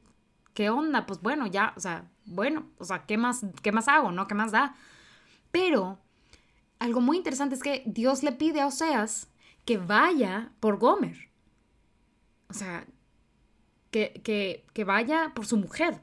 ¿qué 0.53 0.69
onda? 0.69 1.05
Pues 1.05 1.21
bueno, 1.21 1.47
ya, 1.47 1.73
o 1.75 1.79
sea, 1.79 2.09
bueno, 2.25 2.67
o 2.77 2.85
sea, 2.85 3.05
¿qué 3.05 3.17
más, 3.17 3.45
qué 3.63 3.71
más 3.71 3.87
hago, 3.87 4.11
no? 4.11 4.27
¿Qué 4.27 4.35
más 4.35 4.51
da? 4.51 4.75
Pero 5.51 5.99
algo 6.79 7.01
muy 7.01 7.17
interesante 7.17 7.55
es 7.55 7.63
que 7.63 7.83
Dios 7.85 8.21
le 8.21 8.31
pide 8.31 8.61
a 8.61 8.67
Oseas 8.67 9.29
que 9.65 9.77
vaya 9.77 10.51
por 10.59 10.77
Gomer. 10.77 11.29
O 12.49 12.53
sea, 12.53 12.85
que, 13.91 14.21
que, 14.23 14.65
que 14.73 14.83
vaya 14.83 15.31
por 15.33 15.45
su 15.45 15.57
mujer. 15.57 16.01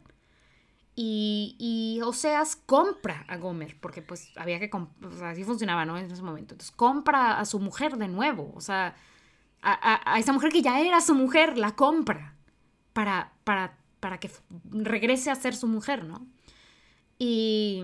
Y, 0.96 1.56
y, 1.58 2.00
Oseas 2.02 2.54
compra 2.54 3.24
a 3.26 3.36
Gomer, 3.36 3.76
porque 3.80 4.00
pues 4.00 4.30
había 4.36 4.60
que, 4.60 4.70
o 4.72 5.10
sea, 5.18 5.30
así 5.30 5.42
funcionaba, 5.42 5.84
¿no? 5.84 5.98
En 5.98 6.10
ese 6.10 6.22
momento. 6.22 6.54
Entonces 6.54 6.70
compra 6.70 7.40
a 7.40 7.44
su 7.44 7.58
mujer 7.58 7.96
de 7.96 8.06
nuevo, 8.06 8.52
o 8.54 8.60
sea, 8.60 8.94
a, 9.60 10.12
a, 10.14 10.18
esa 10.20 10.32
mujer 10.32 10.52
que 10.52 10.62
ya 10.62 10.80
era 10.80 11.00
su 11.00 11.14
mujer, 11.14 11.58
la 11.58 11.74
compra 11.74 12.36
para, 12.92 13.32
para, 13.42 13.76
para 13.98 14.20
que 14.20 14.30
regrese 14.70 15.30
a 15.30 15.34
ser 15.34 15.56
su 15.56 15.66
mujer, 15.66 16.04
¿no? 16.04 16.26
Y, 17.18 17.82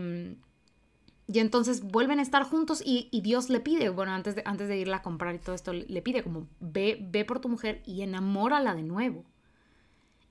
y 1.27 1.39
entonces 1.39 1.83
vuelven 1.83 2.19
a 2.19 2.23
estar 2.23 2.45
juntos 2.45 2.83
y, 2.85 3.09
y, 3.11 3.23
Dios 3.23 3.51
le 3.51 3.61
pide, 3.61 3.89
bueno, 3.89 4.13
antes 4.13 4.35
de, 4.37 4.43
antes 4.45 4.69
de 4.69 4.79
irla 4.79 4.99
a 4.99 5.03
comprar 5.03 5.35
y 5.35 5.39
todo 5.39 5.55
esto, 5.55 5.73
le 5.73 6.03
pide 6.03 6.23
como, 6.23 6.47
ve, 6.61 6.99
ve 7.01 7.25
por 7.25 7.41
tu 7.41 7.49
mujer 7.49 7.83
y 7.87 8.03
enamórala 8.03 8.75
de 8.75 8.83
nuevo. 8.83 9.25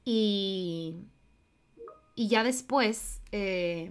Y 0.05 0.95
y 2.19 2.27
ya 2.27 2.43
después 2.43 3.21
eh, 3.31 3.89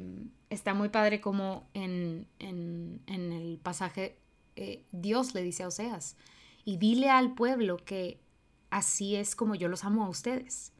está 0.50 0.74
muy 0.74 0.90
padre 0.90 1.18
como 1.18 1.66
en, 1.72 2.28
el 2.38 3.58
pasaje 3.62 4.18
eh, 4.54 4.84
Dios 4.92 5.32
le 5.32 5.42
dice 5.42 5.62
a 5.62 5.68
Oseas, 5.68 6.14
y 6.62 6.76
dile 6.76 7.08
al 7.08 7.32
pueblo 7.34 7.78
que 7.78 8.20
así 8.68 9.16
es 9.16 9.34
como 9.34 9.54
yo 9.54 9.68
los 9.68 9.82
amo 9.84 10.04
a 10.04 10.10
ustedes. 10.10 10.74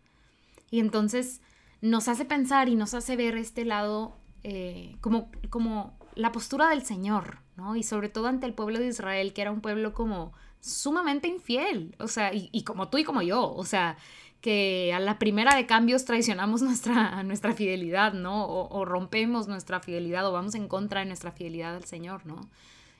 Y 0.71 0.81
entonces 0.81 1.40
nos 1.81 2.09
hace 2.09 2.26
pensar 2.26 2.69
y 2.69 2.75
nos 2.75 2.93
hace 2.93 3.17
ver 3.17 3.35
este 3.38 3.64
lado 3.64 4.19
eh, 4.43 4.97
como, 5.00 5.31
como 5.49 5.97
la 6.17 6.33
postura 6.33 6.69
del 6.69 6.85
Señor, 6.85 7.38
¿no? 7.57 7.76
Y 7.76 7.83
sobre 7.83 8.11
todo 8.11 8.26
ante 8.26 8.45
el 8.45 8.52
pueblo 8.52 8.78
de 8.78 8.88
Israel, 8.88 9.33
que 9.33 9.40
era 9.40 9.52
un 9.52 9.62
pueblo 9.62 9.95
como 9.95 10.35
sumamente 10.61 11.28
infiel, 11.28 11.97
o 11.99 12.09
sea, 12.09 12.35
y, 12.35 12.50
y 12.52 12.64
como 12.64 12.90
tú 12.90 12.99
y 12.99 13.05
como 13.05 13.23
yo, 13.23 13.50
o 13.50 13.64
sea, 13.64 13.97
que 14.40 14.92
a 14.95 15.00
la 15.00 15.18
primera 15.18 15.54
de 15.57 15.66
cambios 15.66 16.04
traicionamos 16.04 16.62
nuestra, 16.62 17.23
nuestra 17.23 17.54
fidelidad, 17.54 18.12
¿no? 18.12 18.47
O, 18.47 18.85
rompemos 18.85 19.49
nuestra 19.49 19.80
fidelidad 19.80 20.26
o 20.26 20.33
vamos 20.33 20.54
en 20.54 20.68
contra 20.68 21.00
de 21.00 21.07
nuestra 21.07 21.33
fidelidad 21.33 21.76
al 21.76 21.85
Señor, 21.85 22.26
¿no? 22.26 22.49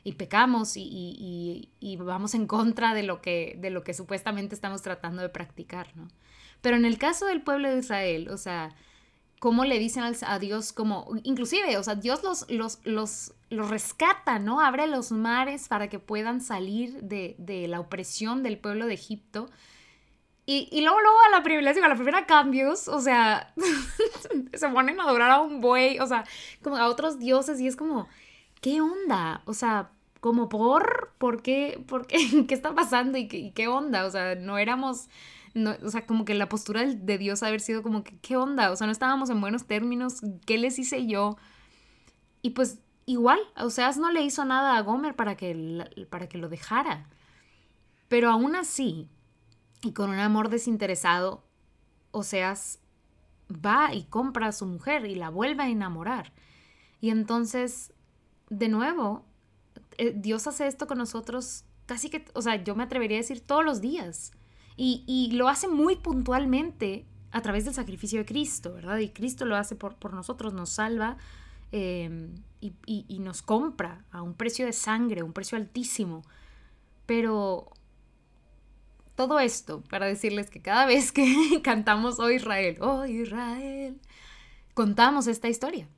Y 0.05 0.13
pecamos 0.13 0.73
y, 0.77 1.69
vamos 1.99 2.35
en 2.35 2.47
contra 2.47 2.95
de 2.95 3.03
lo, 3.03 3.21
que, 3.21 3.57
de 3.61 3.71
lo 3.71 3.85
que 3.85 3.95
supuestamente 3.95 4.55
estamos 4.55 4.83
tratando 4.83 5.23
de 5.23 5.29
practicar, 5.29 5.95
¿no? 5.97 6.09
Pero 6.61 6.77
en 6.77 6.85
el 6.85 6.99
caso 6.99 7.27
del 7.27 7.43
pueblo 7.43 7.71
de 7.71 7.79
Israel, 7.79 8.29
o 8.31 8.37
sea, 8.37 8.75
cómo 9.39 9.65
le 9.65 9.79
dicen 9.79 10.03
a 10.23 10.39
Dios 10.39 10.73
como, 10.73 11.09
inclusive, 11.23 11.77
o 11.77 11.83
sea, 11.83 11.95
Dios 11.95 12.25
los, 12.25 12.51
los, 12.51 12.81
los, 12.85 13.35
los 13.51 13.71
rescata, 13.71 14.39
¿no? 14.41 14.61
Abre 14.61 14.89
los 14.89 15.13
mares 15.13 15.69
para 15.69 15.89
que 15.89 16.01
puedan 16.01 16.41
salir 16.41 17.03
de, 17.03 17.37
de 17.39 17.69
la 17.69 17.79
opresión 17.79 18.43
del 18.43 18.59
pueblo 18.59 18.87
de 18.87 18.95
Egipto 18.95 19.49
y, 20.51 20.81
luego, 20.81 20.99
luego 20.99 21.17
a 21.27 21.31
la 21.31 21.43
primera, 21.43 21.71
a 21.71 21.89
la 21.89 21.95
primera 21.95 22.25
cambios, 22.25 22.89
o 22.89 23.03
sea, 23.03 23.53
se 24.55 24.69
ponen 24.71 24.99
a 24.99 25.03
adorar 25.05 25.31
a 25.31 25.41
un 25.41 25.61
buey, 25.61 25.99
o 25.99 26.07
sea, 26.07 26.25
como 26.63 26.79
a 26.79 26.89
otros 26.89 27.19
dioses 27.19 27.61
y 27.61 27.67
es 27.67 27.77
como, 27.77 28.09
¿qué 28.63 28.81
onda? 28.81 29.43
O 29.45 29.53
sea, 29.53 29.91
como 30.21 30.49
por, 30.49 31.13
¿por 31.19 31.43
qué? 31.43 31.85
¿Por 31.87 32.07
qué? 32.07 32.17
¿Qué 32.49 32.55
está 32.55 32.75
pasando? 32.75 33.19
¿Y 33.19 33.29
qué, 33.29 33.53
qué 33.53 33.69
onda? 33.69 34.07
O 34.07 34.11
sea, 34.11 34.37
no 34.37 34.57
éramos, 34.57 35.11
no, 35.53 35.77
o 35.85 35.91
sea, 35.91 36.07
como 36.07 36.25
que 36.25 36.33
la 36.33 36.49
postura 36.49 36.83
de 36.83 37.19
Dios 37.19 37.43
haber 37.43 37.61
sido 37.61 37.83
como 37.83 38.03
que, 38.03 38.17
¿qué 38.21 38.39
onda? 38.39 38.71
O 38.71 38.77
sea, 38.77 38.87
no 38.87 38.93
estábamos 38.93 39.29
en 39.29 39.43
buenos 39.43 39.67
términos, 39.67 40.23
¿qué 40.47 40.57
les 40.57 40.79
hice 40.79 41.07
yo? 41.07 41.37
Y 42.41 42.51
pues 42.51 42.79
igual, 43.05 43.39
o 43.57 43.69
sea, 43.69 43.91
no 43.99 44.11
le 44.11 44.23
hizo 44.23 44.47
nada 44.47 44.79
a 44.79 44.81
Gomer 44.81 45.15
para 45.15 45.37
que, 45.37 46.07
para 46.09 46.27
que 46.27 46.39
lo 46.39 46.49
dejara. 46.49 47.07
Pero 48.09 48.31
aún 48.31 48.57
así, 48.57 49.11
y 49.83 49.93
con 49.93 50.11
un 50.11 50.19
amor 50.19 50.49
desinteresado, 50.49 51.45
Oseas 52.11 52.81
va 53.51 53.95
y 53.95 54.05
compra 54.05 54.49
a 54.49 54.53
su 54.53 54.67
mujer 54.67 55.07
y 55.07 55.15
la 55.15 55.31
vuelve 55.31 55.63
a 55.63 55.69
enamorar. 55.69 56.33
Y 57.01 57.11
entonces, 57.11 57.93
de 58.51 58.69
nuevo, 58.69 59.25
eh, 59.97 60.13
Dios 60.15 60.47
hace 60.47 60.67
esto 60.67 60.87
con 60.87 60.99
nosotros 60.99 61.65
casi 61.87 62.11
que, 62.11 62.25
o 62.35 62.43
sea, 62.43 62.63
yo 62.63 62.75
me 62.75 62.83
atrevería 62.85 63.17
a 63.17 63.21
decir 63.21 63.41
todos 63.41 63.65
los 63.65 63.81
días. 63.81 64.33
Y, 64.81 65.31
lo 65.33 65.49
hace 65.49 65.67
muy 65.67 65.97
puntualmente 65.97 67.05
a 67.33 67.43
través 67.43 67.65
del 67.65 67.75
sacrificio 67.75 68.21
de 68.21 68.25
Cristo, 68.25 68.75
¿verdad? 68.75 68.99
Y 68.99 69.09
Cristo 69.09 69.45
lo 69.45 69.57
hace 69.57 69.75
por, 69.75 69.97
por 69.97 70.15
nosotros, 70.15 70.55
nos 70.55 70.71
salva 70.71 71.17
em, 71.73 72.33
y, 72.61 72.73
y 72.87 73.19
nos 73.19 73.43
compra 73.43 74.05
a 74.13 74.23
un 74.23 74.35
precio 74.35 74.67
de 74.67 74.73
sangre, 74.73 75.25
un 75.25 75.33
precio 75.33 75.59
altísimo. 75.59 76.23
Pero 77.07 77.73
todo 79.19 79.41
esto 79.41 79.83
para 79.91 80.07
decirles 80.07 80.49
que 80.49 80.63
cada 80.63 80.87
vez 80.87 81.11
que 81.11 81.27
cantamos 81.65 82.21
Oh 82.21 82.31
Israel, 82.31 82.79
oh 82.81 83.05
Israel, 83.05 84.01
contamos 84.75 85.27
esta 85.27 85.49
historia. 85.49 85.89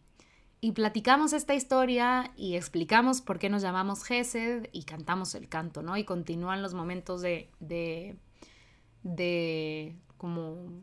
Y 0.63 0.73
platicamos 0.73 1.35
esta 1.35 1.55
historia 1.55 2.33
y 2.35 2.57
explicamos 2.57 3.21
por 3.21 3.39
qué 3.39 3.51
nos 3.51 3.61
llamamos 3.61 4.05
Gesed 4.05 4.71
y 4.73 4.85
cantamos 4.85 5.35
el 5.35 5.51
canto, 5.51 5.83
¿no? 5.83 5.99
Y 5.99 6.05
continúan 6.05 6.63
los 6.63 6.73
momentos 6.73 7.21
de, 7.21 7.51
de, 7.61 8.17
de 9.03 9.97
como 10.17 10.83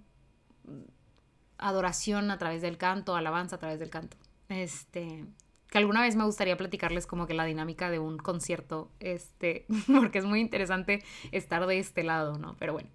adoración 1.58 2.30
a 2.30 2.38
través 2.38 2.62
del 2.62 2.78
canto, 2.78 3.16
alabanza 3.16 3.56
a 3.56 3.60
través 3.60 3.80
del 3.80 3.90
canto. 3.90 4.16
Este, 4.50 5.26
que 5.70 5.78
alguna 5.78 6.02
vez 6.02 6.16
me 6.16 6.24
gustaría 6.24 6.58
platicarles 6.58 7.06
como 7.08 7.28
que 7.28 7.34
la 7.34 7.46
dinámica 7.46 7.90
de 7.90 8.00
un 8.00 8.18
concierto, 8.18 8.90
este, 9.00 9.66
porque 9.88 10.20
es 10.20 10.26
muy 10.26 10.40
interesante 10.40 11.04
estar 11.32 11.66
de 11.68 11.80
este 11.80 12.04
lado, 12.04 12.38
¿no? 12.38 12.56
Pero 12.60 12.74
bueno. 12.74 12.90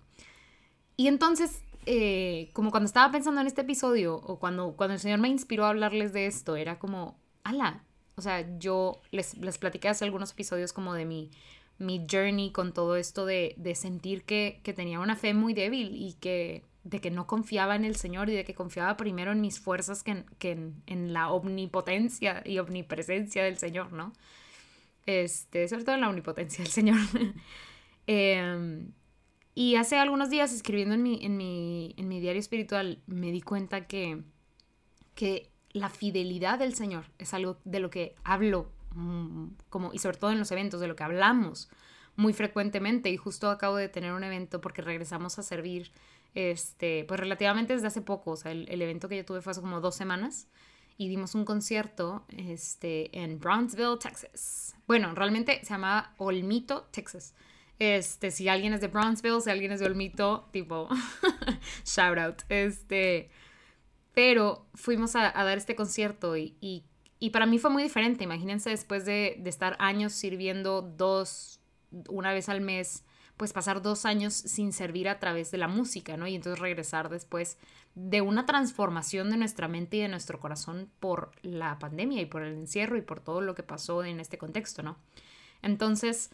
Y 0.96 1.08
entonces, 1.08 1.62
eh, 1.86 2.50
como 2.52 2.70
cuando 2.70 2.86
estaba 2.86 3.10
pensando 3.12 3.40
en 3.40 3.46
este 3.46 3.62
episodio, 3.62 4.16
o 4.16 4.38
cuando, 4.38 4.72
cuando 4.72 4.94
el 4.94 5.00
Señor 5.00 5.18
me 5.18 5.28
inspiró 5.28 5.64
a 5.66 5.70
hablarles 5.70 6.12
de 6.12 6.26
esto, 6.26 6.56
era 6.56 6.78
como, 6.78 7.18
ala, 7.44 7.82
o 8.16 8.22
sea, 8.22 8.46
yo 8.58 9.00
les, 9.10 9.36
les 9.38 9.58
platiqué 9.58 9.88
hace 9.88 10.04
algunos 10.04 10.32
episodios 10.32 10.72
como 10.72 10.94
de 10.94 11.04
mi, 11.04 11.30
mi 11.78 12.06
journey 12.10 12.52
con 12.52 12.72
todo 12.72 12.96
esto 12.96 13.26
de, 13.26 13.54
de 13.56 13.74
sentir 13.74 14.24
que, 14.24 14.60
que 14.62 14.72
tenía 14.72 15.00
una 15.00 15.16
fe 15.16 15.34
muy 15.34 15.54
débil 15.54 15.94
y 15.94 16.14
que 16.14 16.62
de 16.84 17.00
que 17.00 17.10
no 17.10 17.26
confiaba 17.26 17.76
en 17.76 17.84
el 17.84 17.96
Señor 17.96 18.28
y 18.28 18.34
de 18.34 18.44
que 18.44 18.54
confiaba 18.54 18.96
primero 18.96 19.32
en 19.32 19.40
mis 19.40 19.60
fuerzas 19.60 20.02
que 20.02 20.24
en, 20.40 20.82
en, 20.86 21.12
la 21.12 21.30
omnipotencia 21.30 22.42
y 22.44 22.58
omnipresencia 22.58 23.44
del 23.44 23.56
Señor, 23.58 23.92
¿no? 23.92 24.12
Este, 25.06 25.68
sobre 25.68 25.84
todo 25.84 25.94
en 25.94 26.00
la 26.00 26.08
omnipotencia 26.08 26.62
del 26.62 26.72
Señor. 26.72 26.98
Em, 28.08 28.90
y 29.54 29.76
hace 29.76 29.96
algunos 29.96 30.28
días 30.28 30.52
escribiendo 30.52 30.96
en 30.96 31.04
mi, 31.04 31.24
en 31.24 31.36
mi, 31.36 31.94
en 31.96 32.08
mi 32.08 32.18
diario 32.18 32.40
espiritual 32.40 33.00
me 33.06 33.30
di 33.30 33.40
cuenta 33.40 33.86
que, 33.86 34.24
que 35.14 35.52
la 35.70 35.88
fidelidad 35.88 36.58
del 36.58 36.74
Señor 36.74 37.04
es 37.18 37.32
algo 37.32 37.58
de 37.64 37.78
lo 37.78 37.90
que 37.90 38.16
hablo 38.24 38.72
mm, 38.96 39.46
como, 39.70 39.92
y 39.92 39.98
sobre 39.98 40.16
todo 40.16 40.32
en 40.32 40.40
los 40.40 40.50
eventos, 40.50 40.80
de 40.80 40.88
lo 40.88 40.96
que 40.96 41.04
hablamos 41.04 41.70
muy 42.16 42.32
frecuentemente. 42.32 43.10
Y 43.10 43.16
justo 43.16 43.50
acabo 43.50 43.76
de 43.76 43.88
tener 43.88 44.12
un 44.12 44.24
evento 44.24 44.60
porque 44.60 44.82
regresamos 44.82 45.38
a 45.38 45.42
servir 45.42 45.92
este, 46.34 47.04
pues 47.04 47.20
relativamente 47.20 47.74
desde 47.74 47.88
hace 47.88 48.00
poco, 48.00 48.32
o 48.32 48.36
sea, 48.36 48.52
el, 48.52 48.82
evento 48.82 49.08
que 49.08 49.16
yo 49.16 49.24
tuve 49.24 49.42
fue 49.42 49.50
hace 49.50 49.60
como 49.60 49.80
dos 49.80 49.94
semanas 49.94 50.48
y 50.96 51.08
dimos 51.08 51.34
un 51.34 51.44
concierto 51.44 52.24
este, 52.28 53.16
en 53.18 53.38
Brownsville, 53.38 53.98
Texas. 53.98 54.76
Bueno, 54.86 55.14
realmente 55.14 55.60
se 55.62 55.70
llamaba 55.70 56.14
Olmito, 56.18 56.84
Texas. 56.90 57.34
Este, 57.78 58.30
si 58.30 58.48
alguien 58.48 58.72
es 58.72 58.80
de 58.80 58.88
Brownsville, 58.88 59.40
si 59.40 59.50
alguien 59.50 59.72
es 59.72 59.80
de 59.80 59.86
Olmito, 59.86 60.48
tipo, 60.52 60.88
shout 61.84 62.18
out. 62.18 62.42
Este, 62.48 63.30
pero 64.14 64.66
fuimos 64.74 65.16
a, 65.16 65.32
dar 65.32 65.58
este 65.58 65.74
concierto 65.74 66.36
y, 66.36 66.56
y, 66.60 66.84
y, 67.18 67.30
para 67.30 67.46
mí 67.46 67.58
fue 67.58 67.70
muy 67.70 67.82
diferente. 67.82 68.24
Imagínense 68.24 68.70
después 68.70 69.04
de, 69.04 69.36
de 69.38 69.50
estar 69.50 69.76
años 69.80 70.12
sirviendo 70.12 70.82
dos, 70.82 71.60
una 72.08 72.32
vez 72.32 72.48
al 72.48 72.60
mes 72.60 73.04
pues 73.36 73.52
pasar 73.52 73.82
dos 73.82 74.04
años 74.04 74.34
sin 74.34 74.72
servir 74.72 75.08
a 75.08 75.18
través 75.18 75.50
de 75.50 75.58
la 75.58 75.68
música, 75.68 76.16
¿no? 76.16 76.26
Y 76.26 76.34
entonces 76.34 76.60
regresar 76.60 77.08
después 77.08 77.58
de 77.94 78.20
una 78.20 78.46
transformación 78.46 79.30
de 79.30 79.36
nuestra 79.36 79.68
mente 79.68 79.98
y 79.98 80.00
de 80.00 80.08
nuestro 80.08 80.40
corazón 80.40 80.90
por 81.00 81.32
la 81.42 81.78
pandemia 81.78 82.20
y 82.22 82.26
por 82.26 82.42
el 82.42 82.54
encierro 82.54 82.96
y 82.96 83.02
por 83.02 83.20
todo 83.20 83.40
lo 83.40 83.54
que 83.54 83.62
pasó 83.62 84.04
en 84.04 84.20
este 84.20 84.38
contexto, 84.38 84.82
¿no? 84.82 84.96
Entonces, 85.60 86.30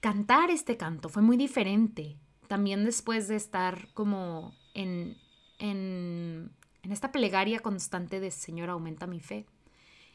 cantar 0.00 0.50
este 0.50 0.76
canto 0.76 1.08
fue 1.08 1.22
muy 1.22 1.36
diferente. 1.36 2.16
También 2.48 2.84
después 2.84 3.28
de 3.28 3.36
estar 3.36 3.88
como 3.94 4.54
en, 4.74 5.16
en, 5.58 6.50
en 6.82 6.92
esta 6.92 7.12
plegaria 7.12 7.60
constante 7.60 8.20
de 8.20 8.30
Señor, 8.30 8.70
aumenta 8.70 9.06
mi 9.06 9.20
fe. 9.20 9.46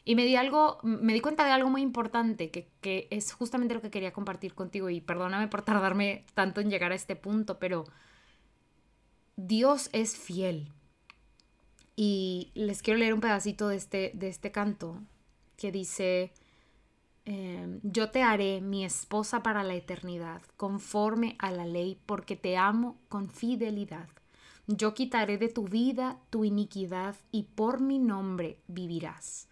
Y 0.08 0.14
me 0.14 0.24
di 0.24 0.36
algo, 0.36 0.78
me 0.84 1.14
di 1.14 1.20
cuenta 1.20 1.44
de 1.44 1.50
algo 1.50 1.68
muy 1.68 1.82
importante 1.82 2.52
que, 2.52 2.68
que, 2.80 3.08
es 3.10 3.32
justamente 3.32 3.74
lo 3.74 3.82
que 3.82 3.90
quería 3.90 4.12
compartir 4.12 4.54
contigo 4.54 4.88
y 4.88 5.00
perdóname 5.00 5.48
por 5.48 5.62
tardarme 5.62 6.24
tanto 6.32 6.60
en 6.60 6.70
llegar 6.70 6.92
a 6.92 6.94
este 6.94 7.16
punto, 7.16 7.58
pero 7.58 7.86
Dios 9.34 9.90
es 9.92 10.16
fiel. 10.16 10.68
Y 11.96 12.52
les 12.54 12.82
quiero 12.82 13.00
leer 13.00 13.14
un 13.14 13.20
pedacito 13.20 13.66
de 13.66 13.74
este, 13.74 14.12
de 14.14 14.28
este 14.28 14.52
canto 14.52 15.02
que 15.56 15.72
dice, 15.72 16.32
em, 17.24 17.80
yo 17.82 18.10
te 18.12 18.22
haré 18.22 18.60
mi 18.60 18.84
esposa 18.84 19.42
para 19.42 19.64
la 19.64 19.74
eternidad, 19.74 20.40
conforme 20.56 21.34
a 21.40 21.50
la 21.50 21.66
ley, 21.66 22.00
porque 22.06 22.36
te 22.36 22.56
amo 22.56 22.96
con 23.08 23.28
fidelidad. 23.28 24.08
Yo 24.68 24.94
quitaré 24.94 25.36
de 25.36 25.48
tu 25.48 25.64
vida 25.64 26.20
tu 26.30 26.44
iniquidad 26.44 27.16
y 27.32 27.42
por 27.42 27.80
mi 27.80 27.98
nombre 27.98 28.60
vivirás 28.68 29.48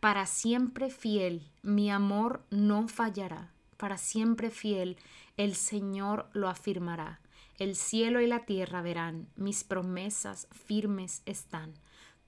para 0.00 0.26
siempre 0.26 0.90
fiel, 0.90 1.50
mi 1.62 1.90
amor 1.90 2.44
no 2.50 2.88
fallará, 2.88 3.52
para 3.76 3.98
siempre 3.98 4.50
fiel, 4.50 4.96
el 5.36 5.54
Señor 5.54 6.28
lo 6.32 6.48
afirmará. 6.48 7.20
El 7.58 7.74
cielo 7.74 8.20
y 8.20 8.28
la 8.28 8.44
tierra 8.44 8.82
verán, 8.82 9.28
mis 9.34 9.64
promesas 9.64 10.46
firmes 10.52 11.22
están. 11.26 11.74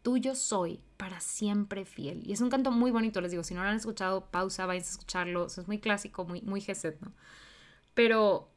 Tuyo 0.02 0.34
soy 0.34 0.80
para 0.96 1.20
siempre 1.20 1.84
fiel. 1.84 2.22
Y 2.26 2.32
es 2.32 2.40
un 2.40 2.50
canto 2.50 2.72
muy 2.72 2.90
bonito, 2.90 3.20
les 3.20 3.30
digo, 3.30 3.44
si 3.44 3.54
no 3.54 3.62
lo 3.62 3.68
han 3.68 3.76
escuchado, 3.76 4.26
pausa, 4.30 4.66
vayan 4.66 4.82
a 4.82 4.88
escucharlo. 4.88 5.46
es 5.46 5.66
muy 5.68 5.78
clásico, 5.78 6.24
muy, 6.24 6.42
muy 6.42 6.60
Geset, 6.60 7.00
¿no? 7.00 7.12
Pero 7.94 8.50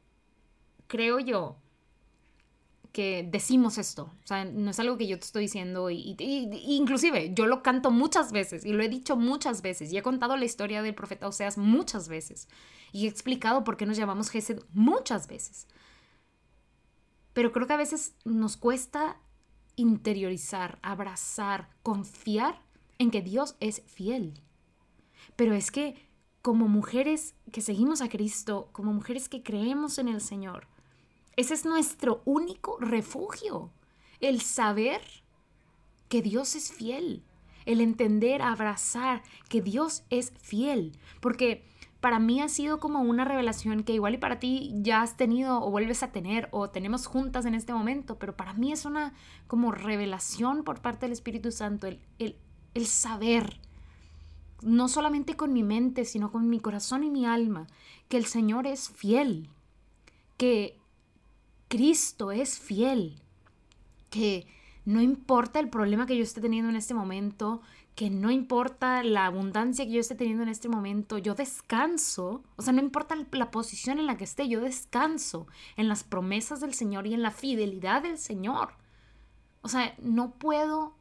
creo 0.88 1.20
yo 1.20 1.58
que 2.94 3.28
decimos 3.28 3.76
esto. 3.76 4.04
O 4.22 4.26
sea, 4.26 4.44
no 4.44 4.70
es 4.70 4.78
algo 4.78 4.96
que 4.96 5.08
yo 5.08 5.18
te 5.18 5.24
estoy 5.24 5.42
diciendo 5.42 5.90
y, 5.90 6.16
inclusive 6.68 7.34
yo 7.34 7.46
lo 7.46 7.60
canto 7.60 7.90
muchas 7.90 8.30
veces 8.30 8.64
y 8.64 8.72
lo 8.72 8.84
he 8.84 8.88
dicho 8.88 9.16
muchas 9.16 9.62
veces 9.62 9.92
y 9.92 9.98
he 9.98 10.02
contado 10.02 10.36
la 10.36 10.44
historia 10.44 10.80
del 10.80 10.94
profeta 10.94 11.26
Oseas 11.26 11.58
muchas 11.58 12.08
veces 12.08 12.48
y 12.92 13.06
he 13.06 13.08
explicado 13.08 13.64
por 13.64 13.76
qué 13.76 13.84
nos 13.84 13.96
llamamos 13.96 14.30
Gesed 14.30 14.62
muchas 14.72 15.26
veces. 15.26 15.66
Pero 17.32 17.50
creo 17.50 17.66
que 17.66 17.72
a 17.72 17.78
veces 17.78 18.14
nos 18.24 18.56
cuesta 18.56 19.20
interiorizar, 19.74 20.78
abrazar, 20.80 21.70
confiar 21.82 22.62
en 22.98 23.10
que 23.10 23.22
Dios 23.22 23.56
es 23.58 23.82
fiel. 23.88 24.40
Pero 25.34 25.52
es 25.54 25.72
que 25.72 25.96
como 26.42 26.68
mujeres 26.68 27.34
que 27.50 27.60
seguimos 27.60 28.02
a 28.02 28.08
Cristo, 28.08 28.68
como 28.70 28.92
mujeres 28.92 29.28
que 29.28 29.42
creemos 29.42 29.98
en 29.98 30.06
el 30.06 30.20
Señor, 30.20 30.68
ese 31.36 31.54
es 31.54 31.64
nuestro 31.64 32.22
único 32.24 32.76
refugio, 32.80 33.70
el 34.20 34.40
saber 34.40 35.00
que 36.08 36.22
Dios 36.22 36.54
es 36.54 36.72
fiel, 36.72 37.24
el 37.66 37.80
entender, 37.80 38.42
abrazar 38.42 39.22
que 39.48 39.62
Dios 39.62 40.04
es 40.10 40.32
fiel, 40.38 40.92
porque 41.20 41.64
para 42.00 42.18
mí 42.18 42.42
ha 42.42 42.48
sido 42.50 42.80
como 42.80 43.00
una 43.00 43.24
revelación 43.24 43.82
que 43.82 43.94
igual 43.94 44.14
y 44.14 44.18
para 44.18 44.38
ti 44.38 44.74
ya 44.76 45.00
has 45.00 45.16
tenido 45.16 45.62
o 45.62 45.70
vuelves 45.70 46.02
a 46.02 46.12
tener 46.12 46.48
o 46.50 46.68
tenemos 46.68 47.06
juntas 47.06 47.46
en 47.46 47.54
este 47.54 47.72
momento, 47.72 48.18
pero 48.18 48.36
para 48.36 48.52
mí 48.52 48.72
es 48.72 48.84
una 48.84 49.14
como 49.46 49.72
revelación 49.72 50.64
por 50.64 50.82
parte 50.82 51.06
del 51.06 51.12
Espíritu 51.12 51.50
Santo, 51.50 51.86
el, 51.86 52.00
el, 52.18 52.36
el 52.74 52.86
saber, 52.86 53.58
no 54.60 54.88
solamente 54.88 55.34
con 55.34 55.54
mi 55.54 55.62
mente, 55.62 56.04
sino 56.04 56.30
con 56.30 56.50
mi 56.50 56.60
corazón 56.60 57.04
y 57.04 57.10
mi 57.10 57.24
alma, 57.24 57.66
que 58.08 58.18
el 58.18 58.26
Señor 58.26 58.66
es 58.66 58.90
fiel, 58.90 59.48
que 60.36 60.78
Cristo 61.68 62.32
es 62.32 62.58
fiel, 62.58 63.20
que 64.10 64.46
no 64.84 65.00
importa 65.00 65.60
el 65.60 65.70
problema 65.70 66.06
que 66.06 66.16
yo 66.16 66.22
esté 66.22 66.40
teniendo 66.40 66.70
en 66.70 66.76
este 66.76 66.94
momento, 66.94 67.62
que 67.94 68.10
no 68.10 68.30
importa 68.30 69.02
la 69.04 69.26
abundancia 69.26 69.84
que 69.84 69.92
yo 69.92 70.00
esté 70.00 70.14
teniendo 70.14 70.42
en 70.42 70.48
este 70.48 70.68
momento, 70.68 71.16
yo 71.18 71.34
descanso, 71.34 72.42
o 72.56 72.62
sea, 72.62 72.72
no 72.72 72.80
importa 72.80 73.16
la 73.30 73.50
posición 73.50 73.98
en 73.98 74.06
la 74.06 74.16
que 74.16 74.24
esté, 74.24 74.48
yo 74.48 74.60
descanso 74.60 75.46
en 75.76 75.88
las 75.88 76.02
promesas 76.02 76.60
del 76.60 76.74
Señor 76.74 77.06
y 77.06 77.14
en 77.14 77.22
la 77.22 77.30
fidelidad 77.30 78.02
del 78.02 78.18
Señor. 78.18 78.74
O 79.62 79.68
sea, 79.68 79.94
no 80.02 80.32
puedo 80.32 80.94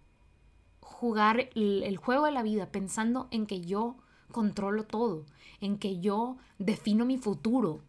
jugar 0.79 1.49
el, 1.55 1.97
juego 1.97 2.25
de 2.25 2.31
la 2.31 2.43
vida 2.43 2.71
pensando 2.71 3.27
en 3.31 3.47
que 3.47 3.61
yo 3.61 3.97
controlo 4.31 4.85
todo, 4.85 5.25
en 5.59 5.77
que 5.77 5.99
yo 5.99 6.37
defino 6.59 7.05
mi 7.05 7.17
futuro, 7.17 7.81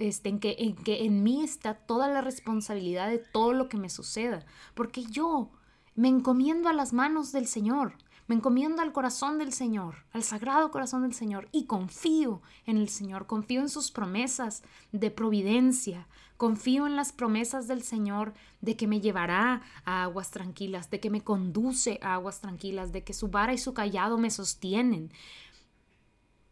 este, 0.00 0.30
en, 0.30 0.40
que, 0.40 0.56
en 0.58 0.74
que 0.74 1.04
en 1.04 1.22
mí 1.22 1.42
está 1.42 1.74
toda 1.74 2.08
la 2.08 2.20
responsabilidad 2.22 3.08
de 3.08 3.18
todo 3.18 3.52
lo 3.52 3.68
que 3.68 3.76
me 3.76 3.90
suceda, 3.90 4.44
porque 4.74 5.04
yo 5.04 5.50
me 5.94 6.08
encomiendo 6.08 6.68
a 6.68 6.72
las 6.72 6.92
manos 6.92 7.32
del 7.32 7.46
Señor, 7.46 7.94
me 8.26 8.36
encomiendo 8.36 8.80
al 8.80 8.92
corazón 8.92 9.38
del 9.38 9.52
Señor, 9.52 10.04
al 10.12 10.22
sagrado 10.22 10.70
corazón 10.70 11.02
del 11.02 11.14
Señor, 11.14 11.48
y 11.52 11.64
confío 11.64 12.40
en 12.64 12.76
el 12.76 12.88
Señor, 12.88 13.26
confío 13.26 13.60
en 13.60 13.68
sus 13.68 13.90
promesas 13.90 14.62
de 14.92 15.10
providencia, 15.10 16.06
confío 16.36 16.86
en 16.86 16.96
las 16.96 17.12
promesas 17.12 17.68
del 17.68 17.82
Señor 17.82 18.32
de 18.62 18.76
que 18.76 18.86
me 18.86 19.00
llevará 19.00 19.62
a 19.84 20.04
aguas 20.04 20.30
tranquilas, 20.30 20.90
de 20.90 21.00
que 21.00 21.10
me 21.10 21.22
conduce 21.22 21.98
a 22.02 22.14
aguas 22.14 22.40
tranquilas, 22.40 22.92
de 22.92 23.04
que 23.04 23.12
su 23.12 23.28
vara 23.28 23.52
y 23.52 23.58
su 23.58 23.74
callado 23.74 24.16
me 24.16 24.30
sostienen. 24.30 25.12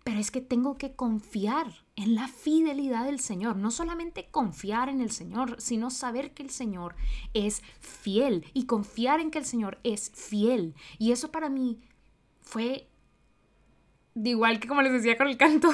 Pero 0.09 0.21
es 0.21 0.31
que 0.31 0.41
tengo 0.41 0.79
que 0.79 0.95
confiar 0.95 1.67
en 1.95 2.15
la 2.15 2.29
fidelidad 2.29 3.05
del 3.05 3.21
Señor. 3.21 3.57
No 3.57 3.71
solamente 3.71 4.31
confiar 4.31 4.89
en 4.89 5.03
el 5.03 5.11
Señor, 5.11 5.61
sino 5.61 5.91
saber 5.91 6.33
que 6.33 6.43
el 6.43 6.49
Señor 6.49 6.97
es 7.35 7.61
fiel 7.81 8.47
y 8.55 8.65
confiar 8.65 9.21
en 9.21 9.31
que 9.31 9.37
el 9.37 9.45
Señor 9.45 9.79
es 9.85 10.11
fiel. 10.15 10.75
Y 10.97 11.13
eso 11.13 11.31
para 11.31 11.51
mí 11.51 11.83
fue 12.41 12.89
de 14.15 14.31
igual 14.31 14.61
que 14.61 14.69
como 14.69 14.81
les 14.81 14.95
decía 14.95 15.19
con 15.19 15.29
el 15.29 15.37
canto 15.37 15.71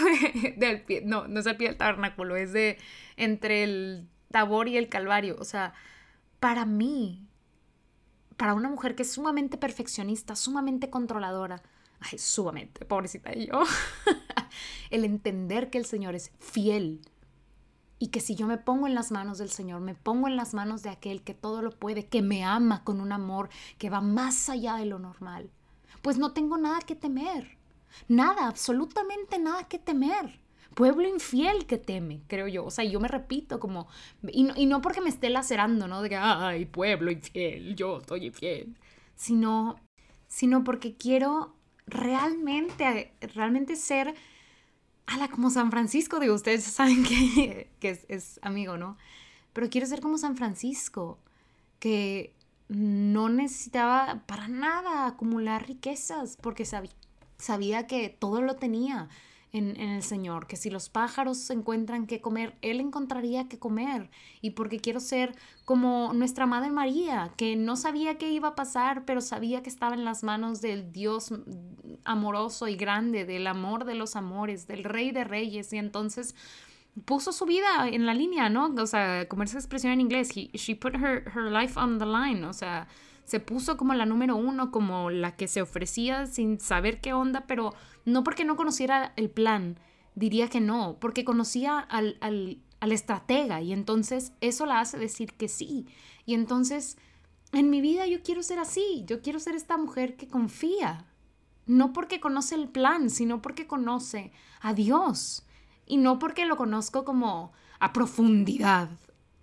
del 0.57 0.83
pie, 0.83 1.03
no, 1.05 1.29
no 1.29 1.38
es 1.38 1.47
al 1.47 1.57
pie 1.57 1.68
del 1.68 1.77
tabernáculo, 1.77 2.35
es 2.35 2.53
de 2.53 2.79
entre 3.16 3.62
el 3.62 4.09
tabor 4.33 4.66
y 4.66 4.77
el 4.77 4.88
calvario. 4.88 5.37
O 5.38 5.44
sea, 5.44 5.75
para 6.40 6.66
mí, 6.66 7.25
para 8.37 8.55
una 8.55 8.68
mujer 8.68 8.97
que 8.97 9.05
es 9.05 9.12
sumamente 9.12 9.59
perfeccionista, 9.59 10.35
sumamente 10.35 10.90
controladora, 10.90 11.62
ay, 12.11 12.19
sumamente, 12.19 12.85
pobrecita 12.85 13.31
de 13.31 13.47
yo, 13.47 13.62
el 14.90 15.05
entender 15.05 15.71
que 15.71 15.79
el 15.79 15.87
Señor 15.87 16.14
es 16.14 16.33
fiel 16.38 17.01
y 17.99 18.09
que 18.09 18.21
si 18.21 18.35
yo 18.35 18.47
me 18.47 18.59
pongo 18.59 18.87
en 18.87 18.95
las 18.95 19.12
manos 19.12 19.38
del 19.38 19.51
Señor, 19.51 19.81
me 19.81 19.95
pongo 19.95 20.29
en 20.29 20.37
las 20.37 20.53
manos 20.53 20.83
de 20.83 20.90
aquel 20.90 21.23
que 21.23 21.35
todo 21.35 21.62
lo 21.62 21.71
puede, 21.71 22.07
que 22.07 22.23
me 22.23 22.45
ama 22.45 22.85
con 22.85 23.01
un 23.01 23.12
amor 23.12 23.49
que 23.79 23.90
va 23.90 24.01
más 24.01 24.49
allá 24.49 24.77
de 24.77 24.85
lo 24.85 24.99
normal, 24.99 25.51
pues 26.03 26.19
no 26.19 26.33
tengo 26.33 26.59
nada 26.59 26.81
que 26.81 26.97
temer. 26.97 27.57
Nada, 28.09 28.49
absolutamente 28.49 29.38
nada 29.38 29.64
que 29.69 29.79
temer. 29.79 30.40
Pueblo 30.75 31.09
infiel 31.09 31.67
que 31.67 31.79
teme, 31.79 32.21
creo 32.27 32.49
yo. 32.49 32.64
O 32.64 32.71
sea, 32.71 32.85
yo 32.85 32.99
me 32.99 33.07
repito 33.07 33.61
como, 33.61 33.87
y 34.27 34.43
no, 34.43 34.55
y 34.57 34.67
no 34.67 34.81
porque 34.81 35.01
me 35.01 35.09
esté 35.09 35.31
lacerando, 35.31 35.87
¿no? 35.87 36.03
De 36.03 36.09
que, 36.09 36.17
ay, 36.17 36.67
pueblo 36.67 37.12
infiel, 37.12 37.77
yo 37.77 38.03
soy 38.07 38.27
infiel. 38.27 38.77
Sino, 39.14 39.77
sino 40.27 40.64
porque 40.64 40.97
quiero 40.97 41.55
realmente, 41.87 43.12
realmente 43.35 43.77
ser 43.77 44.14
a 45.07 45.16
la 45.18 45.29
como 45.29 45.51
San 45.51 45.70
Francisco, 45.70 46.18
digo, 46.18 46.35
ustedes 46.35 46.64
saben 46.64 47.05
que, 47.05 47.68
que 47.81 48.05
es, 48.09 48.38
amigo, 48.42 48.77
¿no? 48.77 48.97
Pero 49.53 49.68
quiero 49.70 49.87
ser 49.87 50.01
como 50.01 50.18
San 50.18 50.37
Francisco, 50.37 51.18
que 51.79 52.33
no 52.68 53.29
necesitaba 53.29 54.23
para 54.27 54.49
nada 54.49 55.07
acumular 55.07 55.66
riquezas, 55.66 56.38
porque 56.40 56.64
sabía, 56.64 56.92
sabía 57.38 57.87
que 57.87 58.09
todo 58.09 58.40
lo 58.40 58.57
tenía 58.57 59.09
en, 59.55 59.81
el 59.81 60.03
Señor, 60.03 60.49
que 60.49 60.57
si 60.57 60.69
los 60.69 60.88
pájaros 60.88 61.49
encuentran 61.51 62.07
que 62.07 62.21
comer, 62.21 62.57
Él 62.61 62.81
encontraría 62.81 63.49
que 63.49 63.59
comer. 63.59 64.11
Y 64.40 64.51
porque 64.51 64.81
quiero 64.81 64.99
ser 64.99 65.35
como 65.64 66.12
nuestra 66.12 66.45
Madre 66.45 66.71
María, 66.71 67.33
que 67.37 67.55
no 67.55 67.77
sabía 67.77 68.19
qué 68.19 68.33
iba 68.33 68.49
a 68.49 68.55
pasar, 68.57 69.05
pero 69.05 69.21
sabía 69.21 69.62
que 69.62 69.71
estaba 69.71 69.95
en 69.95 70.05
las 70.05 70.25
manos 70.25 70.61
del 70.61 70.93
Dios 70.93 71.33
amoroso 72.05 72.67
y 72.67 72.75
grande, 72.75 73.25
del 73.25 73.47
amor 73.47 73.85
de 73.85 73.95
los 73.95 74.17
amores, 74.17 74.67
del 74.67 74.83
Rey 74.83 75.12
de 75.12 75.23
Reyes. 75.23 75.73
Y 75.73 75.79
entonces 75.79 76.35
puso 77.05 77.33
su 77.33 77.47
vida 77.47 77.88
en 77.88 78.07
la 78.07 78.14
línea, 78.14 78.49
¿no? 78.49 78.75
O 78.77 78.87
sea, 78.87 79.29
como 79.29 79.45
esa 79.45 79.59
expresión 79.59 79.93
en 79.93 80.01
inglés, 80.01 80.31
she 80.35 80.75
put 80.75 80.95
her, 80.97 81.31
her 81.33 81.51
life 81.51 81.79
on 81.79 81.99
the 82.01 82.07
line, 82.07 82.45
o 82.45 82.53
sea, 82.53 82.88
se 83.24 83.40
puso 83.40 83.76
como 83.76 83.94
la 83.94 84.06
número 84.06 84.37
uno, 84.37 84.70
como 84.70 85.10
la 85.10 85.37
que 85.37 85.48
se 85.48 85.62
ofrecía 85.62 86.26
sin 86.26 86.60
saber 86.60 87.00
qué 87.00 87.12
onda, 87.12 87.46
pero 87.46 87.74
no 88.04 88.22
porque 88.22 88.44
no 88.44 88.56
conociera 88.56 89.12
el 89.16 89.30
plan, 89.30 89.78
diría 90.14 90.48
que 90.48 90.60
no, 90.60 90.98
porque 91.00 91.24
conocía 91.24 91.78
al, 91.78 92.18
al, 92.20 92.58
al 92.80 92.92
estratega 92.92 93.62
y 93.62 93.72
entonces 93.72 94.32
eso 94.40 94.66
la 94.66 94.80
hace 94.80 94.98
decir 94.98 95.32
que 95.34 95.48
sí. 95.48 95.87
Y 96.26 96.34
entonces, 96.34 96.98
en 97.52 97.70
mi 97.70 97.80
vida 97.80 98.06
yo 98.06 98.22
quiero 98.22 98.42
ser 98.42 98.58
así, 98.58 99.04
yo 99.06 99.22
quiero 99.22 99.40
ser 99.40 99.54
esta 99.54 99.76
mujer 99.76 100.16
que 100.16 100.28
confía, 100.28 101.06
no 101.66 101.92
porque 101.92 102.20
conoce 102.20 102.54
el 102.54 102.68
plan, 102.68 103.08
sino 103.08 103.40
porque 103.40 103.66
conoce 103.66 104.32
a 104.60 104.74
Dios. 104.74 105.46
Y 105.87 105.96
no 105.98 106.18
porque 106.18 106.46
lo 106.46 106.56
conozco 106.56 107.04
como 107.04 107.52
a 107.78 107.92
profundidad, 107.92 108.90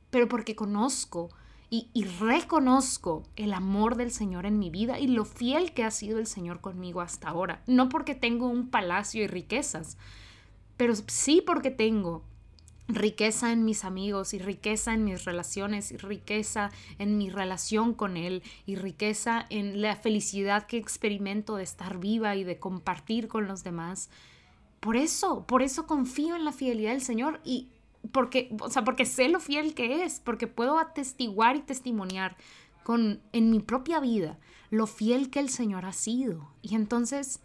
pero 0.10 0.28
porque 0.28 0.56
conozco 0.56 1.30
y, 1.74 2.04
reconozco 2.20 3.24
el 3.38 3.54
amor 3.54 3.96
del 3.96 4.12
Señor 4.12 4.46
en 4.46 4.60
mi 4.60 4.70
vida 4.70 5.00
y 5.00 5.08
lo 5.08 5.24
fiel 5.24 5.72
que 5.72 5.86
ha 5.86 5.92
sido 5.92 6.20
el 6.20 6.28
Señor 6.28 6.60
conmigo 6.60 7.00
hasta 7.00 7.30
ahora. 7.30 7.64
No 7.66 7.88
porque 7.88 8.14
tengo 8.14 8.48
un 8.48 8.70
palacio 8.70 9.24
y 9.24 9.28
riquezas, 9.28 9.98
pero 10.76 10.94
sí 11.08 11.42
porque 11.46 11.72
tengo 11.72 12.26
riqueza 12.90 13.54
en 13.54 13.64
mis 13.64 13.86
amigos 13.86 14.34
y 14.34 14.40
riqueza 14.40 14.94
en 14.94 15.06
mis 15.06 15.24
relaciones 15.24 15.94
y 15.94 15.98
riqueza 15.98 16.72
en 17.00 17.18
mi 17.18 17.30
relación 17.30 17.94
con 17.94 18.18
Él 18.18 18.44
y 18.66 18.76
riqueza 18.76 19.46
en 19.50 19.82
la 19.82 19.96
felicidad 19.96 20.68
que 20.68 20.76
experimento 20.76 21.56
de 21.56 21.64
estar 21.64 22.00
viva 22.00 22.36
y 22.36 22.44
de 22.44 22.60
compartir 22.60 23.30
con 23.30 23.48
los 23.48 23.64
demás. 23.64 24.10
Por 24.82 24.98
eso, 24.98 25.48
por 25.48 25.62
eso 25.62 25.88
confío 25.88 26.36
en 26.36 26.44
la 26.44 26.52
fidelidad 26.52 26.92
del 26.92 27.02
Señor 27.02 27.40
y 27.46 27.70
porque, 28.12 28.56
o 28.60 28.70
sea, 28.70 28.84
porque 28.84 29.06
sé 29.06 29.30
lo 29.30 29.40
fiel 29.40 29.74
que 29.74 30.04
es, 30.04 30.20
porque 30.20 30.48
puedo 30.48 30.80
atestiguar 30.80 31.56
y 31.56 31.62
testimoniar 31.62 32.36
con, 32.84 33.22
en 33.32 33.52
mi 33.52 33.60
propia 33.60 34.00
vida 34.00 34.40
lo 34.70 34.88
fiel 34.88 35.30
que 35.30 35.40
el 35.40 35.50
Señor 35.50 35.86
ha 35.86 35.94
sido. 35.94 36.50
Y 36.62 36.76
entonces, 36.76 37.42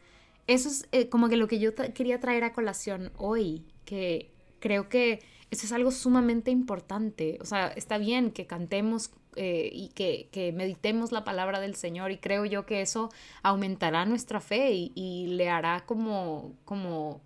eso 0.46 0.68
es 0.68 0.88
eh, 0.92 1.08
como 1.08 1.28
que 1.28 1.36
lo 1.36 1.48
que 1.48 1.58
yo 1.58 1.74
quería 1.74 2.20
traer 2.20 2.44
a 2.44 2.52
colación 2.52 3.12
hoy, 3.18 3.64
que 3.84 4.30
creo 4.60 4.88
que 4.88 5.20
eso 5.50 5.66
es 5.66 5.72
algo 5.72 5.90
sumamente 5.90 6.50
importante. 6.50 7.38
O 7.40 7.44
sea, 7.44 7.68
está 7.68 7.98
bien 7.98 8.30
que 8.30 8.46
cantemos 8.46 9.10
eh, 9.34 9.68
y 9.72 9.88
que, 9.88 10.28
que, 10.32 10.52
meditemos 10.52 11.12
la 11.12 11.24
palabra 11.24 11.60
del 11.60 11.74
Señor 11.74 12.10
y 12.10 12.18
creo 12.18 12.44
yo 12.46 12.64
que 12.64 12.80
eso 12.80 13.10
aumentará 13.42 14.06
nuestra 14.06 14.40
fe 14.40 14.72
y, 14.72 14.92
y 14.94 15.26
le 15.26 15.50
hará 15.50 15.84
como, 15.84 16.54
como 16.64 17.20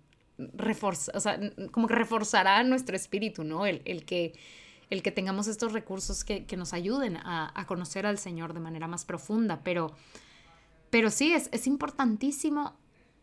reforza, 0.53 1.11
o 1.15 1.19
sea, 1.19 1.39
como 1.71 1.87
que 1.87 1.95
reforzará 1.95 2.63
nuestro 2.63 2.95
espíritu, 2.95 3.43
¿no? 3.43 3.65
El, 3.65 4.05
que, 4.05 4.33
el 4.89 5.01
que 5.03 5.11
tengamos 5.11 5.47
estos 5.47 5.73
recursos 5.73 6.23
que, 6.23 6.45
nos 6.57 6.73
ayuden 6.73 7.17
a, 7.17 7.65
conocer 7.67 8.05
al 8.05 8.17
Señor 8.17 8.53
de 8.53 8.59
manera 8.59 8.87
más 8.87 9.05
profunda. 9.05 9.61
Pero, 9.63 9.95
pero 10.89 11.09
sí, 11.09 11.33
es, 11.33 11.49
es 11.51 11.67
importantísimo 11.67 12.75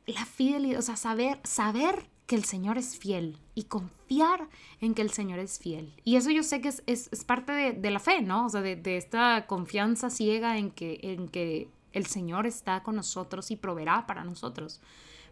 la 0.07 0.25
fidelidad, 0.25 0.79
o 0.79 0.83
sea, 0.83 0.97
saber, 0.97 1.41
saber 1.45 2.09
que 2.27 2.37
el 2.37 2.45
Señor 2.45 2.77
es 2.77 2.99
fiel 2.99 3.39
y 3.55 3.65
confiar 3.65 4.49
en 4.81 4.95
que 4.95 5.03
el 5.03 5.11
Señor 5.11 5.39
es 5.39 5.59
fiel. 5.59 5.95
Y 6.05 6.17
eso 6.17 6.31
yo 6.31 6.43
sé 6.43 6.61
que 6.61 6.69
es, 6.69 6.83
es, 6.87 7.25
parte 7.25 7.53
de, 7.53 7.91
la 7.91 8.01
fe, 8.01 8.21
¿no? 8.21 8.47
O 8.47 8.49
sea, 8.51 8.61
de, 8.61 8.77
de, 8.77 8.99
esta 8.99 9.47
confianza 9.47 10.11
ciega 10.11 10.59
en 10.59 10.71
que, 10.71 11.01
en 11.03 11.29
que 11.29 11.69
el 11.93 12.07
Señor 12.07 12.47
está 12.47 12.83
con 12.83 12.97
nosotros 12.97 13.51
y 13.51 13.57
proveerá 13.57 14.07
para 14.07 14.25
nosotros. 14.25 14.81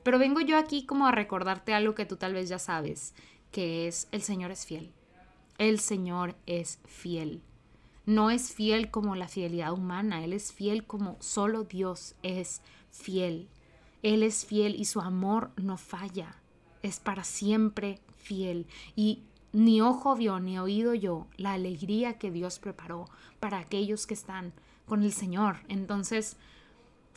Pero 0.06 0.20
vengo 0.20 0.40
yo 0.40 0.56
aquí 0.56 0.86
como 0.86 1.08
a 1.08 1.10
recordarte 1.10 1.74
algo 1.74 1.96
que 1.96 2.06
tú 2.06 2.14
tal 2.16 2.32
vez 2.32 2.48
ya 2.48 2.60
sabes, 2.60 3.12
que 3.50 3.88
es 3.88 4.06
el 4.12 4.22
Señor 4.22 4.52
es 4.52 4.64
fiel. 4.64 4.92
El 5.58 5.80
Señor 5.80 6.36
es 6.46 6.78
fiel. 6.84 7.42
No 8.04 8.30
es 8.30 8.54
fiel 8.54 8.92
como 8.92 9.16
la 9.16 9.26
fidelidad 9.26 9.72
humana, 9.72 10.22
Él 10.22 10.32
es 10.32 10.52
fiel 10.52 10.86
como 10.86 11.16
solo 11.18 11.64
Dios 11.64 12.14
es 12.22 12.62
fiel. 12.92 13.48
Él 14.04 14.22
es 14.22 14.46
fiel 14.46 14.76
y 14.76 14.84
su 14.84 15.00
amor 15.00 15.50
no 15.56 15.76
falla, 15.76 16.36
es 16.82 17.00
para 17.00 17.24
siempre 17.24 17.98
fiel. 18.16 18.68
Y 18.94 19.24
ni 19.52 19.80
ojo 19.80 20.14
vio 20.14 20.38
ni 20.38 20.56
oído 20.56 20.94
yo 20.94 21.26
la 21.36 21.54
alegría 21.54 22.16
que 22.16 22.30
Dios 22.30 22.60
preparó 22.60 23.06
para 23.40 23.58
aquellos 23.58 24.06
que 24.06 24.14
están 24.14 24.52
con 24.86 25.02
el 25.02 25.12
Señor. 25.12 25.56
Entonces, 25.66 26.36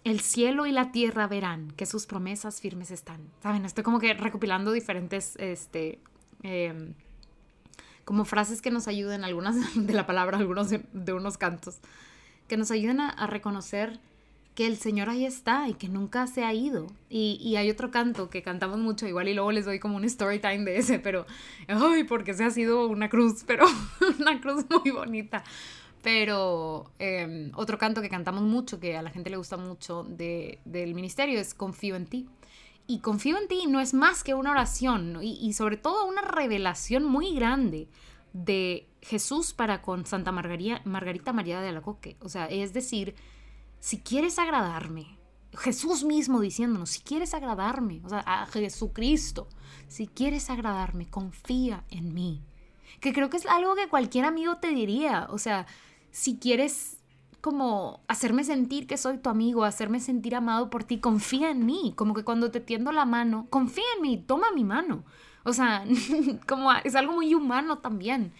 el 0.04 0.20
cielo 0.22 0.66
y 0.66 0.72
la 0.72 0.92
tierra 0.92 1.28
verán 1.28 1.72
que 1.72 1.86
sus 1.86 2.06
promesas 2.06 2.62
firmes 2.62 2.92
están. 2.92 3.20
Saben, 3.42 3.66
estoy 3.66 3.84
como 3.84 4.00
que 4.00 4.14
recopilando 4.14 4.72
diferentes, 4.72 5.36
este, 5.38 6.00
em, 6.44 6.94
como 8.06 8.26
frases 8.26 8.62
que 8.62 8.72
nos 8.72 8.88
ayuden, 8.88 9.24
algunas 9.24 9.56
de 9.76 9.94
la 9.94 10.06
palabra, 10.06 10.38
algunos 10.38 10.70
de, 10.70 11.14
unos 11.14 11.38
cantos, 11.38 11.80
que 12.48 12.58
nos 12.58 12.72
ayuden 12.72 13.02
a, 13.02 13.28
reconocer 13.28 14.00
que 14.56 14.66
el 14.66 14.78
Señor 14.78 15.10
ahí 15.10 15.26
está 15.26 15.70
y 15.70 15.74
que 15.74 15.88
nunca 15.88 16.28
se 16.28 16.44
ha 16.44 16.54
ido. 16.54 16.88
Y, 17.10 17.40
y, 17.42 17.58
hay 17.58 17.70
otro 17.70 17.92
canto 17.92 18.30
que 18.30 18.42
cantamos 18.42 18.80
mucho 18.80 19.08
igual 19.08 19.28
y 19.28 19.34
luego 19.34 19.52
les 19.52 19.66
doy 19.66 19.80
como 19.80 19.98
un 19.98 20.04
story 20.06 20.40
time 20.40 20.66
de 20.66 20.78
ese, 20.78 21.00
pero, 21.00 21.26
ay, 21.68 22.04
porque 22.04 22.34
se 22.34 22.44
ha 22.44 22.50
sido 22.50 22.88
una 22.88 23.10
cruz, 23.10 23.44
pero 23.46 23.66
una 24.20 24.42
cruz 24.42 24.66
muy 24.70 24.92
bonita. 24.92 25.44
Pero 26.02 26.92
em, 26.98 27.52
otro 27.56 27.78
canto 27.78 28.02
que 28.02 28.10
cantamos 28.10 28.44
mucho, 28.44 28.80
que 28.80 28.96
a 28.96 29.02
la 29.02 29.10
gente 29.10 29.30
le 29.30 29.38
gusta 29.38 29.58
mucho 29.58 30.04
de, 30.04 30.60
del 30.66 30.94
ministerio, 30.96 31.40
es 31.40 31.54
Confío 31.54 31.96
en 31.96 32.06
ti. 32.06 32.30
Y 32.88 33.02
confío 33.02 33.38
en 33.38 33.48
ti 33.48 33.68
no 33.68 33.80
es 33.80 33.94
más 33.94 34.24
que 34.24 34.34
una 34.34 34.50
oración 34.50 35.20
y, 35.22 35.38
y, 35.40 35.54
sobre 35.54 35.78
todo 35.78 36.06
una 36.06 36.24
revelación 36.24 37.04
muy 37.06 37.36
grande 37.36 37.88
de 38.34 38.90
Jesús 39.02 39.54
para 39.54 39.84
con 39.84 40.08
Santa 40.08 40.32
Margarita, 40.32 40.82
Margarita 40.86 41.32
María 41.32 41.62
de 41.62 41.70
Alacoque. 41.70 42.18
O 42.22 42.30
sea, 42.30 42.48
es 42.48 42.74
decir, 42.74 43.14
si 43.80 44.00
quieres 44.00 44.40
agradarme, 44.40 45.20
Jesús 45.58 46.04
mismo 46.04 46.40
diciéndonos, 46.40 46.90
si 46.90 47.02
quieres 47.02 47.34
agradarme, 47.34 48.02
o 48.06 48.10
sea, 48.10 48.24
a 48.26 48.46
Jesucristo, 48.46 49.48
si 49.88 50.08
quieres 50.08 50.50
agradarme, 50.50 51.10
confía 51.10 51.86
en 51.90 52.14
mí. 52.14 52.44
Que 53.00 53.14
creo 53.14 53.30
que 53.30 53.38
es 53.38 53.46
algo 53.46 53.76
que 53.76 53.88
cualquier 53.88 54.26
amigo 54.26 54.56
te 54.58 54.70
diría. 54.70 55.28
O 55.30 55.38
sea, 55.38 55.68
si 56.12 56.38
quieres 56.38 56.98
como 57.41 58.02
hacerme 58.08 58.43
sentir 58.43 58.86
que 58.86 58.98
soy 58.98 59.17
tu 59.17 59.30
amigo, 59.30 59.63
hacerme 59.63 60.00
sentir 60.00 60.36
amado 60.36 60.69
por 60.69 60.84
ti, 60.84 61.00
confía 61.00 61.52
en 61.52 61.65
mí, 61.65 61.93
como 61.95 62.13
que 62.13 62.24
cuando 62.24 62.52
te 62.52 62.60
tiendo 62.60 62.91
la 62.91 63.06
mano, 63.06 63.48
confía 63.50 63.86
en 63.95 64.02
mí, 64.02 64.17
toma 64.17 64.52
mi 64.54 64.63
mano. 64.63 65.04
O 65.43 65.54
sea, 65.54 65.86
como 66.48 66.72
es 66.72 66.95
algo 66.95 67.13
muy 67.13 67.34
humano 67.34 67.80
también, 67.80 68.34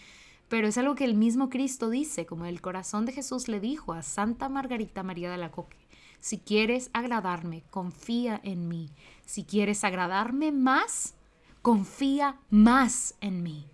pero 0.48 0.68
es 0.68 0.76
algo 0.76 0.94
que 0.94 1.04
el 1.04 1.14
mismo 1.14 1.48
Cristo 1.48 1.88
dice, 1.88 2.26
como 2.26 2.44
el 2.44 2.60
corazón 2.60 3.06
de 3.06 3.12
Jesús 3.12 3.48
le 3.48 3.60
dijo 3.60 3.92
a 3.92 4.02
Santa 4.02 4.48
Margarita 4.48 5.02
María 5.02 5.30
de 5.30 5.38
la 5.38 5.50
Coque, 5.50 5.78
si 6.20 6.38
quieres 6.38 6.90
agradarme, 6.92 7.62
confía 7.70 8.40
en 8.44 8.68
mí. 8.68 8.90
Si 9.24 9.44
quieres 9.44 9.84
agradarme 9.84 10.52
más, 10.52 11.14
confía 11.62 12.36
más 12.50 13.14
en 13.22 13.42
mí. 13.42 13.66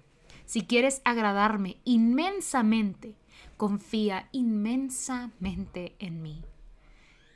Si 0.44 0.62
quieres 0.62 1.02
agradarme 1.04 1.78
inmensamente, 1.84 3.16
confía 3.56 4.28
inmensamente 4.32 5.96
en 5.98 6.22
mí. 6.22 6.44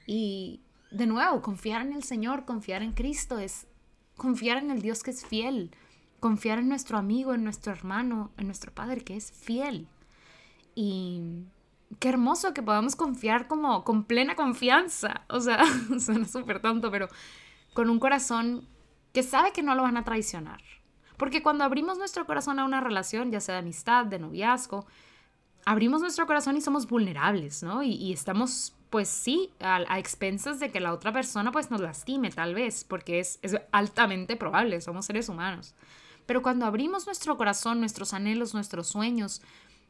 Y, 0.07 0.61
de 0.91 1.07
nuevo, 1.07 1.41
confiar 1.41 1.83
en 1.83 1.93
el 1.93 2.03
Señor, 2.03 2.45
confiar 2.45 2.83
en 2.83 2.93
Cristo, 2.93 3.39
es 3.39 3.67
confiar 4.17 4.59
en 4.59 4.71
el 4.71 4.83
Dios 4.83 5.03
que 5.03 5.13
es 5.13 5.25
fiel, 5.25 5.71
confiar 6.19 6.59
en 6.59 6.69
nuestro 6.69 6.99
amigo, 6.99 7.33
en 7.33 7.45
nuestro 7.45 7.73
hermano, 7.73 8.31
en 8.37 8.47
nuestro 8.47 8.73
Padre 8.73 9.03
que 9.03 9.17
es 9.17 9.33
fiel. 9.33 9.89
Y 10.75 11.45
qué 11.99 12.09
hermoso 12.09 12.55
que 12.55 12.63
podamos 12.63 12.97
confiar 12.97 13.49
como 13.49 13.85
con 13.85 14.05
plena 14.05 14.37
confianza. 14.37 15.23
O 15.29 15.41
sea, 15.41 15.65
suena 15.99 16.27
súper 16.27 16.61
tonto, 16.61 16.91
pero 16.91 17.09
con 17.73 17.89
un 17.89 17.99
corazón 17.99 18.69
que 19.13 19.23
sabe 19.23 19.53
que 19.53 19.63
no 19.63 19.75
lo 19.75 19.83
van 19.83 19.97
a 19.97 20.05
traicionar. 20.05 20.61
Porque 21.17 21.43
cuando 21.43 21.65
abrimos 21.65 21.99
nuestro 21.99 22.27
corazón 22.27 22.59
a 22.59 22.65
una 22.65 22.81
relación, 22.81 23.31
ya 23.31 23.41
sea 23.41 23.57
de 23.57 23.61
amistad, 23.61 24.07
de 24.07 24.19
noviazgo, 24.19 24.87
abrimos 25.65 26.01
nuestro 26.01 26.27
corazón 26.27 26.57
y 26.57 26.61
somos 26.61 26.89
vulnerables, 26.89 27.63
¿no? 27.63 27.83
Y, 27.83 28.13
estamos, 28.13 28.75
pues 28.91 29.09
sí, 29.09 29.51
a, 29.61 29.99
expensas 29.99 30.61
de 30.61 30.71
que 30.71 30.81
la 30.81 30.93
otra 30.93 31.13
persona 31.13 31.53
pues 31.53 31.71
nos 31.71 31.81
lastime 31.81 32.31
tal 32.31 32.55
vez, 32.55 32.85
porque 32.85 33.21
es, 33.21 33.39
es 33.43 33.57
altamente 33.73 34.37
probable, 34.37 34.81
somos 34.81 35.07
seres 35.07 35.29
humanos. 35.29 35.75
Pero 36.27 36.43
cuando 36.43 36.67
abrimos 36.67 37.07
nuestro 37.07 37.37
corazón, 37.37 37.81
nuestros 37.81 38.15
anhelos, 38.15 38.55
nuestros 38.55 38.89
sueños, 38.89 39.43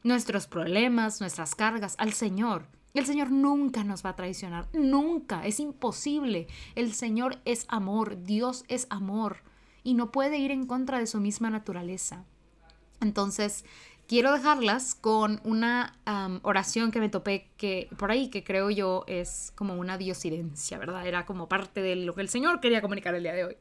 nuestros 0.02 0.46
problemas, 0.46 1.20
nuestras 1.20 1.54
cargas 1.54 1.94
al 1.98 2.12
Señor. 2.12 2.66
El 2.94 3.06
Señor 3.06 3.30
nunca 3.30 3.84
nos 3.84 4.04
va 4.04 4.10
a 4.10 4.16
traicionar, 4.16 4.66
nunca, 4.72 5.46
es 5.46 5.60
imposible. 5.60 6.48
El 6.74 6.92
Señor 6.92 7.38
es 7.44 7.66
amor, 7.68 8.24
Dios 8.24 8.64
es 8.68 8.86
amor 8.90 9.38
y 9.84 9.94
no 9.94 10.10
puede 10.10 10.38
ir 10.38 10.50
en 10.50 10.66
contra 10.66 10.98
de 10.98 11.06
su 11.06 11.20
misma 11.20 11.50
naturaleza. 11.50 12.24
Entonces, 13.00 13.64
quiero 14.10 14.32
dejarlas 14.32 14.96
con 14.96 15.40
una 15.44 15.94
oración 16.42 16.90
que 16.90 16.98
me 16.98 17.08
topé 17.08 17.46
que 17.56 17.88
por 17.96 18.10
ahí 18.10 18.28
que 18.28 18.42
creo 18.42 18.68
yo 18.68 19.04
es 19.06 19.52
como 19.54 19.74
una 19.74 19.98
diosidencia, 19.98 20.78
¿verdad? 20.78 21.06
Era 21.06 21.24
como 21.26 21.48
parte 21.48 21.80
de 21.80 21.94
lo 21.94 22.12
que 22.16 22.22
el 22.22 22.28
Señor 22.28 22.58
quería 22.58 22.82
comunicar 22.82 23.14
el 23.14 23.22
día 23.22 23.34
de 23.34 23.44
hoy 23.44 23.56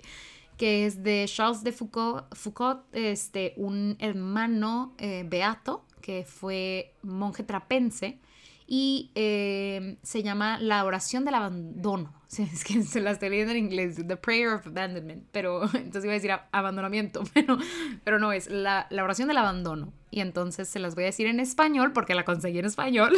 que 0.58 0.88
es 0.88 1.04
de 1.04 1.24
Charles 1.28 1.64
de 1.64 1.72
Foucault, 1.72 2.34
Foucault 2.34 2.82
este, 2.94 3.54
un 3.58 3.96
hermano 4.00 4.96
eh, 4.98 5.24
beato 5.26 5.86
que 6.02 6.26
fue 6.26 6.96
monje 7.04 7.44
trapense 7.44 8.18
y 8.72 9.10
eh, 9.16 9.98
se 10.04 10.22
llama 10.22 10.60
la 10.60 10.86
oración 10.86 11.26
del 11.26 11.34
abandono. 11.34 12.14
Es 12.38 12.64
que 12.64 12.84
se 12.84 13.02
la 13.02 13.10
estoy 13.10 13.30
leyendo 13.30 13.52
en 13.54 13.58
inglés, 13.58 13.96
The 13.96 14.16
Prayer 14.16 14.50
of 14.50 14.68
Abandonment, 14.68 15.26
pero 15.32 15.64
entonces 15.74 16.04
iba 16.04 16.14
a 16.14 16.18
decir 16.18 16.32
abandonamiento, 16.52 17.24
pero, 17.34 17.58
pero 18.04 18.20
no 18.20 18.32
es 18.32 18.48
la, 18.48 18.86
la, 18.92 19.04
oración 19.04 19.28
del 19.28 19.38
abandono. 19.38 19.92
Y 20.12 20.20
entonces 20.20 20.70
se 20.70 20.78
las 20.78 20.94
voy 20.94 21.06
a 21.06 21.08
decir 21.08 21.26
en 21.26 21.40
español 21.40 21.94
porque 21.94 22.14
la 22.14 22.26
conseguí 22.26 22.60
en 22.60 22.66
español. 22.66 23.14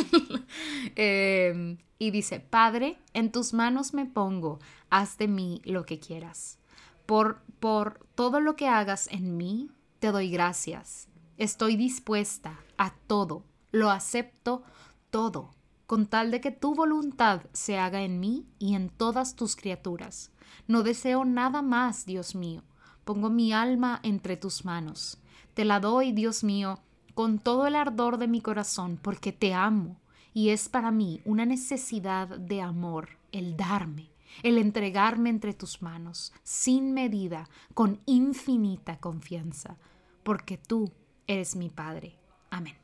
eh, 0.96 1.78
y 2.00 2.12
dice, 2.12 2.40
Padre, 2.40 2.98
en 3.14 3.34
tus 3.34 3.52
manos 3.52 3.94
me 3.94 4.06
pongo, 4.06 4.60
haz 4.90 5.18
de 5.18 5.28
mí 5.28 5.62
lo 5.66 5.86
que 5.86 6.00
quieras. 6.00 6.60
Por, 7.06 7.42
por 7.60 8.00
todo 8.16 8.40
lo 8.40 8.56
que 8.56 8.70
hagas 8.70 9.10
en 9.12 9.36
mí, 9.36 9.70
te 10.00 10.14
doy 10.14 10.32
gracias. 10.32 11.10
Estoy 11.38 11.76
dispuesta 11.76 12.58
a 12.78 12.94
todo, 13.08 13.44
lo 13.72 13.90
acepto 13.90 14.64
todo, 15.12 15.52
con 15.86 16.08
tal 16.08 16.32
de 16.32 16.42
que 16.42 16.52
tu 16.52 16.74
voluntad 16.74 17.42
se 17.54 17.78
haga 17.78 18.02
en 18.02 18.20
mí 18.20 18.48
y 18.58 18.76
en 18.76 18.90
todas 18.90 19.36
tus 19.36 19.56
criaturas. 19.56 20.32
No 20.68 20.84
deseo 20.84 21.26
nada 21.26 21.62
más, 21.62 22.06
Dios 22.06 22.34
mío. 22.34 22.64
Pongo 23.06 23.30
mi 23.30 23.54
alma 23.54 24.00
entre 24.04 24.38
tus 24.38 24.66
manos. 24.66 25.20
Te 25.54 25.66
la 25.66 25.80
doy, 25.80 26.14
Dios 26.14 26.44
mío, 26.44 26.80
con 27.14 27.40
todo 27.40 27.68
el 27.68 27.76
ardor 27.76 28.18
de 28.18 28.28
mi 28.28 28.42
corazón, 28.42 28.98
porque 29.02 29.32
te 29.32 29.54
amo, 29.54 30.00
y 30.34 30.50
es 30.50 30.70
para 30.70 30.92
mí 30.92 31.22
una 31.26 31.46
necesidad 31.46 32.28
de 32.28 32.62
amor 32.62 33.18
el 33.32 33.58
darme, 33.58 34.12
el 34.44 34.58
entregarme 34.58 35.30
entre 35.30 35.54
tus 35.54 35.82
manos, 35.82 36.32
sin 36.44 36.94
medida, 36.94 37.50
con 37.74 38.00
infinita 38.06 38.98
confianza, 39.00 39.78
porque 40.24 40.58
tú 40.58 40.92
eres 41.28 41.56
mi 41.56 41.70
Padre. 41.70 42.18
Amén. 42.50 42.76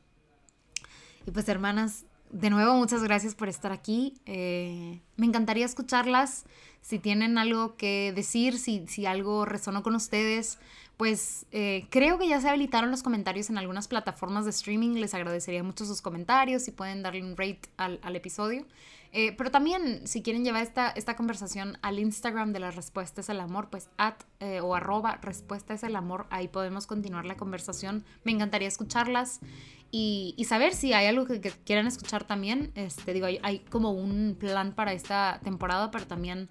Y 1.26 1.30
pues 1.30 1.48
hermanas, 1.48 2.06
de 2.30 2.50
nuevo 2.50 2.74
muchas 2.74 3.02
gracias 3.02 3.34
por 3.34 3.48
estar 3.48 3.72
aquí. 3.72 4.14
Eh, 4.26 5.00
me 5.16 5.26
encantaría 5.26 5.64
escucharlas. 5.64 6.44
Si 6.80 6.98
tienen 6.98 7.38
algo 7.38 7.76
que 7.76 8.12
decir, 8.14 8.58
si, 8.58 8.86
si 8.86 9.06
algo 9.06 9.44
resonó 9.44 9.82
con 9.82 9.94
ustedes, 9.94 10.58
pues 10.96 11.46
eh, 11.52 11.86
creo 11.90 12.18
que 12.18 12.28
ya 12.28 12.40
se 12.40 12.48
habilitaron 12.48 12.90
los 12.90 13.02
comentarios 13.02 13.50
en 13.50 13.58
algunas 13.58 13.88
plataformas 13.88 14.44
de 14.44 14.50
streaming. 14.50 14.96
Les 14.96 15.14
agradecería 15.14 15.62
mucho 15.62 15.84
sus 15.84 16.02
comentarios. 16.02 16.62
Si 16.62 16.70
pueden 16.70 17.02
darle 17.02 17.22
un 17.22 17.36
rate 17.36 17.60
al, 17.76 18.00
al 18.02 18.16
episodio. 18.16 18.66
Eh, 19.12 19.32
pero 19.32 19.50
también, 19.50 20.06
si 20.06 20.22
quieren 20.22 20.44
llevar 20.44 20.62
esta, 20.62 20.90
esta 20.90 21.16
conversación 21.16 21.78
al 21.80 21.98
Instagram 21.98 22.52
de 22.52 22.60
las 22.60 22.76
respuestas 22.76 23.30
al 23.30 23.40
amor, 23.40 23.70
pues 23.70 23.88
at 23.96 24.16
o 24.62 24.74
arroba 24.74 25.18
respuestas 25.22 25.82
al 25.82 25.96
amor, 25.96 26.26
ahí 26.30 26.46
podemos 26.48 26.86
continuar 26.86 27.24
la 27.24 27.36
conversación. 27.36 28.04
Me 28.22 28.32
encantaría 28.32 28.68
escucharlas 28.68 29.40
y, 29.90 30.34
saber 30.48 30.74
si 30.74 30.92
hay 30.92 31.06
algo 31.06 31.26
que, 31.26 31.40
quieran 31.40 31.86
escuchar 31.86 32.24
también. 32.24 32.72
Este, 32.74 33.12
digo, 33.12 33.26
hay, 33.26 33.58
como 33.70 33.92
un 33.92 34.36
plan 34.38 34.74
para 34.74 34.92
esta 34.92 35.40
temporada, 35.42 35.90
pero 35.90 36.06
también 36.06 36.50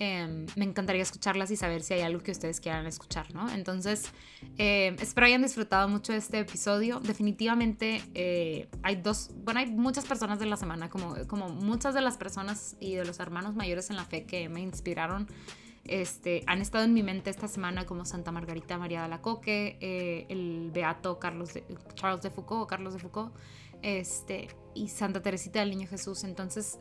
Em, 0.00 0.46
me 0.54 0.64
encantaría 0.64 1.02
escucharlas 1.02 1.50
y 1.50 1.56
saber 1.56 1.82
si 1.82 1.94
hay 1.94 2.02
algo 2.02 2.22
que 2.22 2.30
ustedes 2.30 2.60
quieran 2.60 2.86
escuchar, 2.86 3.34
¿no? 3.34 3.50
Entonces, 3.50 4.12
eh, 4.56 4.94
espero 5.00 5.26
hayan 5.26 5.42
disfrutado 5.42 5.88
mucho 5.88 6.12
este 6.12 6.38
episodio. 6.38 7.00
Definitivamente 7.00 8.00
eh, 8.14 8.68
hay 8.84 8.96
dos, 8.96 9.30
bueno, 9.42 9.58
hay 9.58 9.66
muchas 9.66 10.04
personas 10.06 10.38
de 10.38 10.46
la 10.46 10.56
semana, 10.56 10.88
como, 10.88 11.16
como 11.26 11.48
muchas 11.48 11.94
de 11.94 12.00
las 12.00 12.16
personas 12.16 12.76
y 12.78 12.94
de 12.94 13.04
los 13.04 13.18
hermanos 13.18 13.56
mayores 13.56 13.90
en 13.90 13.96
la 13.96 14.04
fe 14.04 14.24
que 14.24 14.48
me 14.48 14.60
inspiraron. 14.60 15.26
Este, 15.88 16.44
han 16.46 16.60
estado 16.60 16.84
en 16.84 16.94
mi 16.94 17.02
mente 17.02 17.30
esta 17.30 17.48
semana 17.48 17.86
como 17.86 18.04
Santa 18.04 18.30
Margarita 18.30 18.78
María 18.78 19.02
de 19.02 19.08
la 19.08 19.20
Coque, 19.20 19.78
eh, 19.80 20.26
el 20.28 20.70
Beato 20.72 21.18
Carlos 21.18 21.54
de, 21.54 21.64
Charles 21.94 22.22
de 22.22 22.30
Foucault, 22.30 22.68
Carlos 22.68 22.92
de 22.92 23.00
Foucault, 23.00 23.34
este, 23.82 24.48
y 24.74 24.88
Santa 24.88 25.22
Teresita 25.22 25.60
del 25.60 25.70
Niño 25.70 25.88
Jesús. 25.88 26.24
Entonces, 26.24 26.78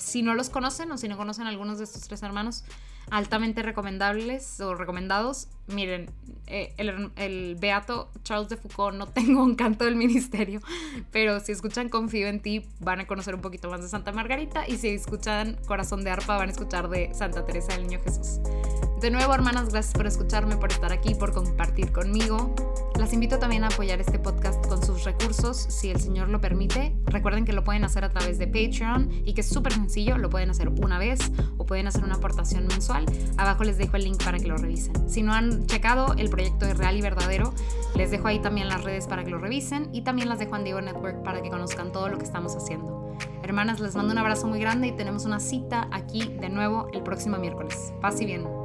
si 0.00 0.22
no 0.22 0.34
los 0.34 0.50
conocen 0.50 0.90
o 0.90 0.98
si 0.98 1.08
no 1.08 1.16
conocen 1.16 1.46
a 1.46 1.50
algunos 1.50 1.78
de 1.78 1.84
estos 1.84 2.02
tres 2.02 2.22
hermanos, 2.22 2.64
altamente 3.10 3.62
recomendables 3.62 4.60
o 4.60 4.74
recomendados. 4.74 5.48
Miren, 5.66 6.10
eh, 6.46 6.74
el, 7.16 7.56
Beato 7.56 8.10
Charles 8.24 8.48
de 8.48 8.56
Foucault 8.56 8.96
no 8.96 9.06
tengo 9.12 9.42
un 9.42 9.54
canto 9.54 9.84
del 9.84 9.96
ministerio, 9.96 10.60
pero 11.10 11.40
si 11.40 11.52
escuchan 11.52 11.88
Confío 11.88 12.28
en 12.28 12.40
ti 12.40 12.66
van 12.80 13.00
a 13.00 13.06
conocer 13.06 13.34
un 13.34 13.40
poquito 13.40 13.70
más 13.70 13.82
de 13.82 13.88
Santa 13.88 14.12
Margarita 14.12 14.66
y 14.66 14.78
si 14.78 14.88
escuchan 14.88 15.58
Corazón 15.66 16.02
de 16.02 16.10
Arpa 16.10 16.36
van 16.36 16.48
a 16.48 16.52
escuchar 16.52 16.88
de 16.88 17.14
Santa 17.14 17.44
Teresa 17.44 17.74
del 17.74 17.86
Niño 17.86 18.00
Jesús. 18.02 18.40
De 19.00 19.10
nuevo, 19.10 19.32
hermanas, 19.32 19.70
gracias 19.70 19.94
por 19.94 20.06
escucharme, 20.06 20.58
por 20.58 20.70
estar 20.70 20.92
aquí, 20.92 21.14
por 21.14 21.32
compartir 21.32 21.90
conmigo. 21.90 22.54
Las 22.98 23.14
invito 23.14 23.38
también 23.38 23.64
a 23.64 23.68
apoyar 23.68 23.98
este 23.98 24.18
podcast 24.18 24.62
con 24.66 24.84
sus 24.84 25.04
recursos, 25.04 25.56
si 25.56 25.88
el 25.88 25.98
Señor 25.98 26.28
lo 26.28 26.38
permite. 26.42 26.94
Recuerden 27.06 27.46
que 27.46 27.54
lo 27.54 27.64
pueden 27.64 27.82
hacer 27.84 28.04
a 28.04 28.10
través 28.10 28.38
de 28.38 28.46
Patreon 28.46 29.22
y 29.24 29.32
que 29.32 29.40
es 29.40 29.48
súper 29.48 29.72
sencillo, 29.72 30.18
lo 30.18 30.28
pueden 30.28 30.50
hacer 30.50 30.68
una 30.68 30.98
vez 30.98 31.18
o 31.56 31.64
pueden 31.64 31.86
hacer 31.86 32.04
una 32.04 32.16
aportación 32.16 32.66
mensual. 32.66 33.06
Abajo 33.38 33.64
les 33.64 33.78
dejo 33.78 33.96
el 33.96 34.04
link 34.04 34.22
para 34.22 34.38
que 34.38 34.48
lo 34.48 34.58
revisen. 34.58 35.08
Si 35.08 35.22
no 35.22 35.32
han 35.32 35.64
checado 35.64 36.14
el 36.18 36.28
proyecto 36.28 36.66
de 36.66 36.74
Real 36.74 36.94
y 36.94 37.00
Verdadero, 37.00 37.54
les 37.94 38.10
dejo 38.10 38.28
ahí 38.28 38.38
también 38.38 38.68
las 38.68 38.84
redes 38.84 39.06
para 39.06 39.24
que 39.24 39.30
lo 39.30 39.38
revisen 39.38 39.88
y 39.94 40.02
también 40.02 40.28
las 40.28 40.38
dejo 40.38 40.56
en 40.56 40.64
Diego 40.64 40.82
Network 40.82 41.22
para 41.22 41.40
que 41.40 41.48
conozcan 41.48 41.90
todo 41.90 42.10
lo 42.10 42.18
que 42.18 42.24
estamos 42.24 42.54
haciendo. 42.54 43.16
Hermanas, 43.42 43.80
les 43.80 43.96
mando 43.96 44.12
un 44.12 44.18
abrazo 44.18 44.46
muy 44.46 44.60
grande 44.60 44.88
y 44.88 44.92
tenemos 44.92 45.24
una 45.24 45.40
cita 45.40 45.88
aquí 45.90 46.36
de 46.38 46.50
nuevo 46.50 46.88
el 46.92 47.02
próximo 47.02 47.38
miércoles. 47.38 47.94
Paz 48.02 48.20
y 48.20 48.26
bien. 48.26 48.59